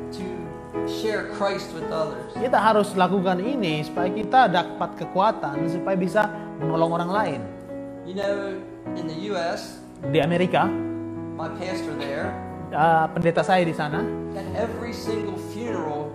[0.85, 2.29] share Christ with others.
[2.33, 6.21] Kita harus lakukan ini supaya kita dapat kekuatan supaya bisa
[6.57, 7.41] menolong orang lain.
[8.05, 8.57] You know,
[8.95, 10.63] in the U.S., Di Amerika,
[11.35, 12.31] my pastor there,
[12.71, 13.99] uh, pendeta saya di sana,
[14.33, 16.07] at every single funeral,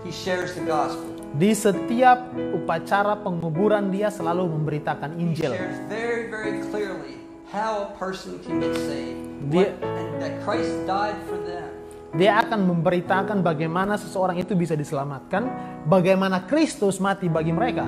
[0.00, 1.18] he shares the gospel.
[1.28, 5.52] di setiap upacara penguburan dia selalu memberitakan He Injil.
[5.52, 7.20] shares very, very clearly
[7.52, 9.20] how a person can get saved,
[9.52, 11.68] Dia- what- and that Christ died for them.
[12.16, 15.44] Dia akan memberitakan bagaimana seseorang itu bisa diselamatkan,
[15.84, 17.84] bagaimana Kristus mati bagi mereka.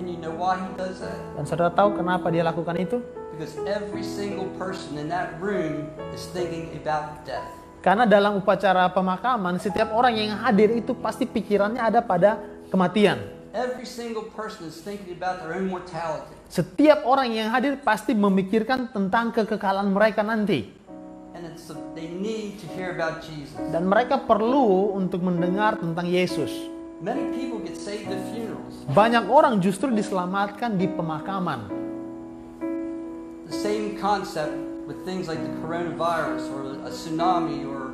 [0.00, 1.12] And you know why he does that?
[1.36, 3.04] Dan saudara tahu kenapa dia lakukan itu?
[3.36, 7.44] Because every single person in that room is thinking about death.
[7.84, 12.40] Karena dalam upacara pemakaman, setiap orang yang hadir itu pasti pikirannya ada pada
[12.72, 13.20] kematian.
[13.52, 16.32] Every single person is thinking about their own mortality.
[16.48, 20.72] Setiap orang yang hadir pasti memikirkan tentang kekekalan mereka nanti.
[23.70, 26.50] Dan mereka perlu untuk mendengar tentang Yesus.
[27.04, 28.88] Many people get saved at funerals.
[28.88, 31.68] Banyak orang justru diselamatkan di pemakaman.
[33.44, 34.56] The same concept
[34.88, 37.92] with things like the coronavirus or a tsunami or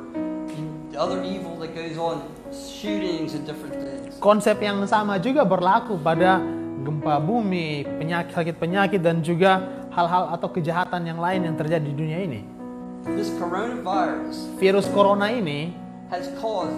[0.91, 2.23] the other evil that goes on,
[2.55, 4.15] shootings and different things.
[4.23, 6.39] Konsep yang sama juga berlaku pada
[6.87, 9.59] gempa bumi, penyakit, sakit penyakit, dan juga
[9.91, 12.60] hal-hal atau kejahatan yang lain yang terjadi di dunia ini.
[13.01, 15.73] This coronavirus Virus corona ini
[16.13, 16.77] has caused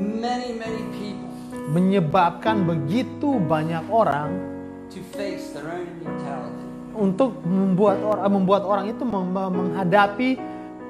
[0.00, 1.28] many, many people
[1.68, 4.32] menyebabkan begitu banyak orang
[4.88, 6.64] to face their own mortality.
[6.96, 10.40] untuk membuat orang membuat orang itu menghadapi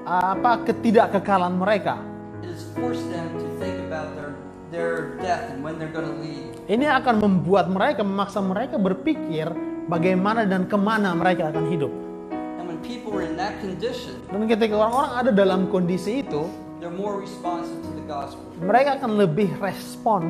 [0.07, 1.99] apa ketidakkekalan mereka.
[2.47, 4.39] It has forced them to think about their,
[4.71, 6.55] their death and when they're going to leave.
[6.71, 9.51] Ini akan membuat mereka memaksa mereka berpikir
[9.91, 12.08] bagaimana dan ke mana mereka akan hidup.
[12.79, 16.47] And when people are in that condition, Dan ketika orang-orang ada dalam kondisi itu,
[16.79, 20.23] they're more responsive to the gospel mereka akan lebih respon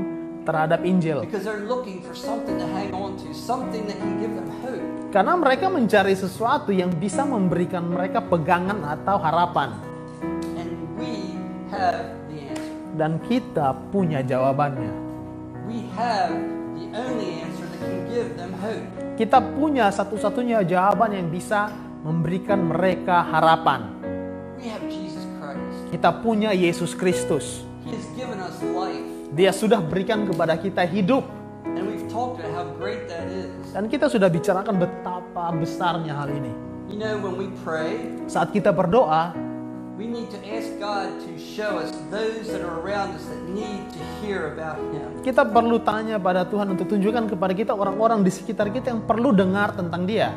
[0.49, 1.21] terhadap Injil.
[1.29, 4.81] because they're looking for something to hang on to, something that can give them hope.
[5.13, 9.77] Karena mereka mencari sesuatu yang bisa memberikan mereka pegangan atau harapan.
[10.57, 11.37] And we
[11.73, 12.73] have the answer.
[12.97, 14.93] Dan kita punya jawabannya.
[15.69, 16.33] We have
[16.81, 18.85] the only answer that can give them hope.
[19.21, 21.73] Kita punya satu-satunya jawaban yang bisa
[22.09, 23.93] memberikan mereka harapan.
[25.93, 27.69] Kita punya Yesus Kristus.
[29.37, 31.25] Dia sudah berikan kepada kita hidup.
[33.77, 36.53] Dan kita sudah bicarakan betapa besarnya hal ini.
[38.25, 39.37] Saat kita berdoa,
[45.21, 49.35] kita perlu tanya pada Tuhan untuk tunjukkan kepada kita orang-orang di sekitar kita yang perlu
[49.35, 50.33] dengar tentang Dia.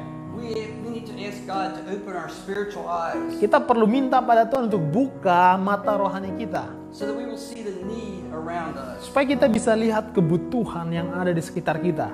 [1.02, 4.46] We, we need to ask God to open our spiritual eyes Kita perlu minta pada
[4.46, 6.70] Tuhan untuk buka mata rohani kita.
[6.94, 9.08] so that we will see the need around us.
[9.10, 12.12] Supaya kita bisa lihat kebutuhan yang ada di sekitar kita.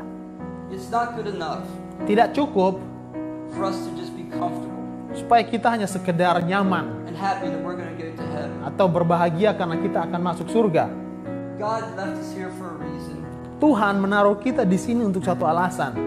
[2.07, 2.79] Tidak cukup
[5.17, 7.09] supaya kita hanya sekedar nyaman
[8.61, 10.85] atau berbahagia karena kita akan masuk surga.
[13.57, 15.97] Tuhan menaruh kita di sini untuk satu alasan.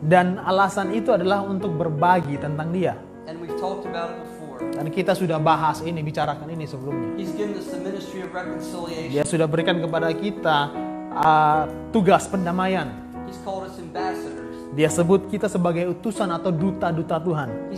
[0.00, 2.96] Dan alasan itu adalah untuk berbagi tentang dia.
[3.28, 4.56] And we've talked about it before.
[4.72, 7.20] Dan kita sudah bahas ini, bicarakan ini sebelumnya.
[7.20, 9.12] He's given us the ministry of reconciliation.
[9.12, 10.72] Dia sudah berikan kepada kita
[11.12, 12.88] uh, tugas pendamaian.
[13.28, 14.40] He's called us ambassadors.
[14.72, 17.74] Dia sebut kita sebagai utusan atau duta-duta Tuhan.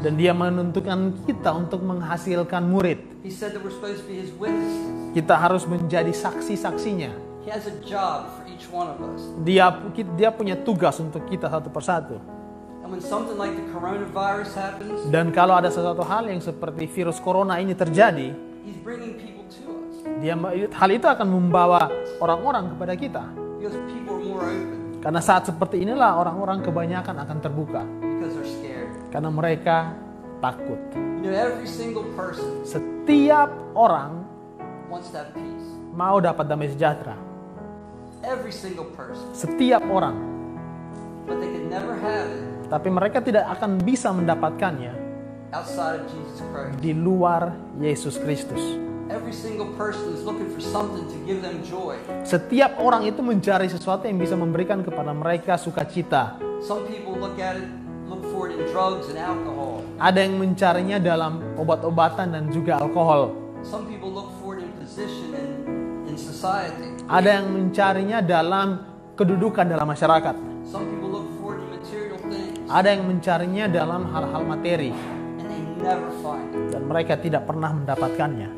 [0.00, 3.26] Dan dia menentukan kita untuk menghasilkan murid.
[5.12, 7.12] Kita harus menjadi saksi-saksinya.
[9.44, 9.70] Dia
[10.16, 12.16] dia punya tugas untuk kita satu persatu.
[15.10, 18.30] Dan kalau ada sesuatu hal yang seperti virus corona ini terjadi,
[20.22, 20.34] dia
[20.70, 21.90] hal itu akan membawa
[22.22, 23.24] orang-orang kepada kita.
[25.02, 27.82] Karena saat seperti inilah orang-orang kebanyakan akan terbuka
[29.10, 29.94] karena mereka
[30.42, 30.78] takut.
[32.62, 34.12] Setiap orang
[35.96, 37.25] mau dapat damai sejahtera.
[38.26, 39.22] Every single person.
[39.38, 40.18] Setiap orang.
[41.30, 44.90] But they could never have it Tapi mereka tidak akan bisa mendapatkannya
[45.54, 46.74] outside of Jesus Christ.
[46.82, 48.58] di luar Yesus Kristus.
[49.06, 51.94] Every single person is looking for something to give them joy.
[52.26, 56.42] Setiap orang itu mencari sesuatu yang bisa memberikan kepada mereka sukacita.
[56.58, 57.70] Some people look at it,
[58.10, 59.86] look for it in drugs and alcohol.
[60.02, 63.30] Ada yang mencarinya dalam obat-obatan dan juga alkohol.
[63.62, 65.50] Some people look for it in position in,
[66.10, 66.95] in society.
[67.06, 68.82] Ada yang mencarinya dalam
[69.14, 70.34] kedudukan dalam masyarakat.
[72.66, 74.90] Ada yang mencarinya dalam hal-hal materi.
[76.66, 78.50] Dan mereka tidak pernah mendapatkannya.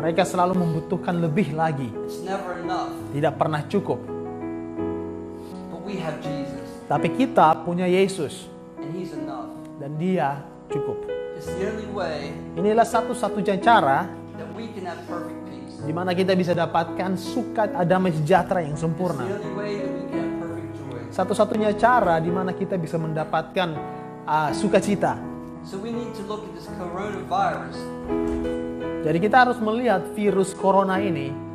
[0.00, 1.92] Mereka selalu membutuhkan lebih lagi,
[3.12, 4.00] tidak pernah cukup.
[6.88, 8.48] Tapi kita punya Yesus.
[9.76, 10.40] Dan Dia
[10.72, 10.96] cukup.
[12.56, 14.08] Inilah satu-satunya cara
[15.84, 19.24] di mana kita bisa dapatkan suka damai sejahtera yang sempurna.
[21.10, 23.68] Satu-satunya cara di mana kita bisa mendapatkan
[24.24, 25.18] uh, sukacita.
[29.00, 31.50] Jadi kita harus melihat virus corona ini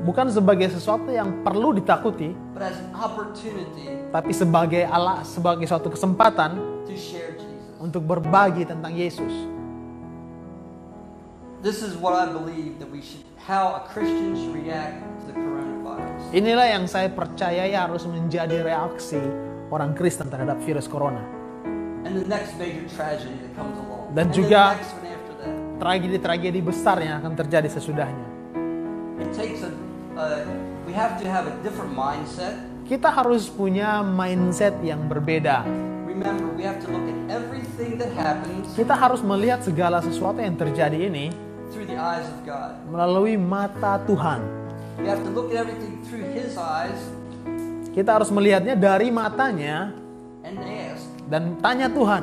[0.00, 2.32] bukan sebagai sesuatu yang perlu ditakuti,
[4.10, 6.56] tapi sebagai ala sebagai suatu kesempatan
[7.80, 9.59] untuk berbagi tentang Yesus.
[11.60, 15.36] This is what I believe that we should, how a Christian should react to the
[15.36, 16.32] coronavirus.
[16.32, 19.20] Inilah yang saya percayai harus menjadi reaksi
[19.68, 21.20] orang Kristen terhadap virus corona.
[22.08, 24.08] And the next major tragedy that comes along.
[24.16, 24.72] Dan and juga-.
[25.84, 28.28] Tragedi-tragedi besar yang akan terjadi sesudahnya.
[29.20, 29.68] It takes a,
[30.16, 30.48] a
[30.88, 32.56] we have to have a different mindset.
[32.88, 35.68] Kita harus punya mindset yang berbeda.
[36.08, 40.52] Remember, we have to look at everything that happens Kita harus melihat segala sesuatu yang
[40.52, 42.74] terjadi ini through the eyes of God.
[42.86, 44.42] melalui mata Tuhan.
[45.00, 46.98] We have to look at everything through His eyes
[47.90, 49.90] Kita harus melihatnya dari matanya
[50.46, 52.22] and ask, dan tanya Tuhan,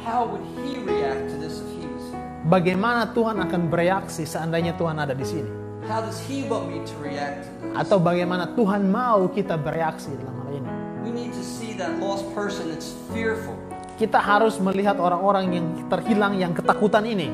[0.00, 2.48] how would He react to this if He was here?
[2.48, 5.50] bagaimana Tuhan akan bereaksi seandainya Tuhan ada di sini?
[5.84, 7.76] How does He want me to react to this?
[7.76, 10.70] Atau bagaimana Tuhan mau kita bereaksi dalam hal ini?
[11.04, 13.56] We need to see that lost person that's fearful
[14.00, 17.28] Kita harus melihat orang-orang yang terhilang yang ketakutan ini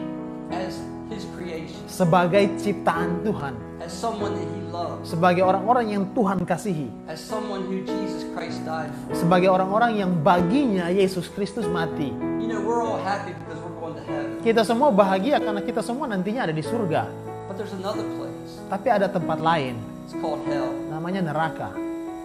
[0.50, 6.42] as His creation, sebagai ciptaan Tuhan, as someone that He loves, sebagai orang-orang yang Tuhan
[6.42, 9.14] kasihi, as someone who Jesus Christ died for.
[9.14, 12.10] sebagai orang-orang yang baginya Yesus Kristus mati.
[12.42, 14.42] You know, we're all happy because we're going to heaven.
[14.42, 17.06] Kita semua bahagia karena kita semua nantinya ada di surga.
[17.46, 18.58] But there's another place.
[18.66, 20.74] Tapi ada tempat lain, It's called hell.
[20.90, 21.70] namanya neraka.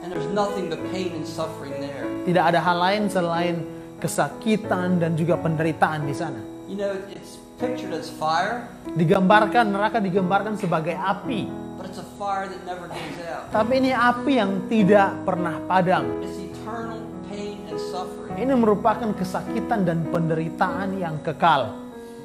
[0.02, 2.10] And there's nothing but pain and suffering there.
[2.26, 3.62] Tidak ada hal lain selain
[4.02, 6.42] kesakitan dan juga penderitaan di sana.
[6.66, 11.46] You know, it's pictured as fire, Digambarkan neraka digambarkan sebagai api,
[11.78, 13.48] but it's a fire that never goes out.
[13.54, 16.10] tapi ini api yang tidak pernah padam.
[16.26, 17.00] It's eternal
[17.30, 18.34] pain and suffering.
[18.36, 21.78] Ini merupakan kesakitan dan penderitaan yang kekal.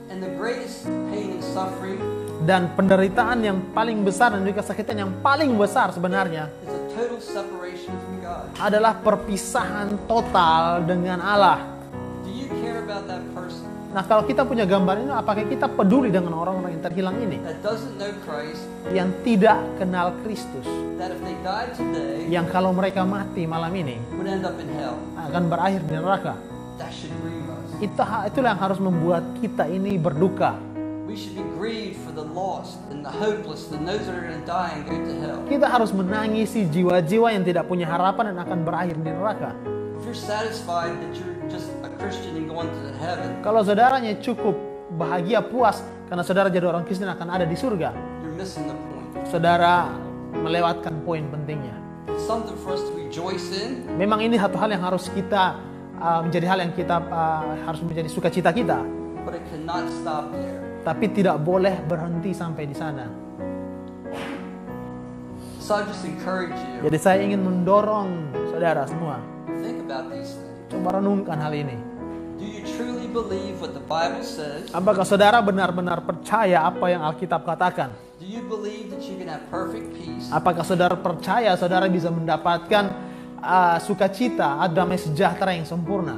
[0.08, 2.00] And the greatest pain and suffering
[2.46, 7.18] Dan penderitaan yang paling besar dan juga kesakitan yang paling besar sebenarnya is a total
[7.18, 8.46] separation from God.
[8.56, 11.58] adalah perpisahan total dengan Allah.
[12.22, 16.10] Do you care about that person Nah, kalau kita punya gambar ini, apakah kita peduli
[16.10, 17.38] dengan orang-orang yang terhilang ini?
[18.26, 20.66] Christ, Yang tidak kenal Kristus.
[21.76, 23.96] today, Yang kalau mereka mati malam ini,
[24.74, 24.96] hell?
[25.16, 26.34] akan berakhir di neraka.
[27.76, 30.56] Itu, itulah yang harus membuat kita ini berduka.
[35.46, 39.50] Kita harus menangisi jiwa-jiwa yang tidak punya harapan dan akan berakhir di neraka.
[39.96, 41.75] If you're satisfied that you're just
[43.42, 44.54] Kalau saudaranya cukup
[44.96, 47.90] bahagia puas karena saudara jadi orang Kristen akan ada di surga,
[49.26, 49.90] saudara
[50.30, 51.74] melewatkan poin pentingnya.
[53.98, 55.58] Memang ini satu hal yang harus kita
[55.98, 58.78] uh, menjadi hal yang kita uh, harus menjadi sukacita kita,
[60.86, 63.06] tapi tidak boleh berhenti sampai di sana.
[65.58, 65.82] So
[66.86, 69.18] Jadi saya ingin mendorong saudara semua,
[70.70, 71.74] coba renungkan hal ini.
[74.76, 77.90] Apakah saudara benar-benar percaya apa yang Alkitab katakan?
[78.20, 80.28] Do you believe that you can have perfect peace?
[80.28, 82.92] Apakah saudara percaya saudara bisa mendapatkan
[83.40, 86.16] uh, sukacita, damai sejahtera yang sempurna?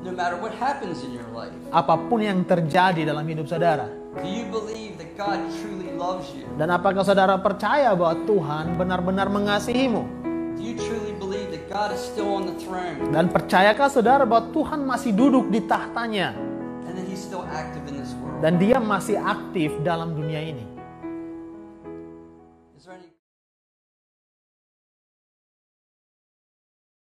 [0.00, 3.84] No matter what happens in your life, Apa pun yang terjadi dalam hidup saudara.
[4.16, 6.48] do you believe that God truly loves you?
[6.56, 10.02] Dan apakah saudara percaya bahwa Tuhan benar-benar mengasihimu?
[10.56, 11.29] Do you truly believe
[13.14, 16.34] Dan percayakah saudara bahwa Tuhan masih duduk di tahtanya?
[18.42, 20.69] Dan dia masih aktif dalam dunia ini?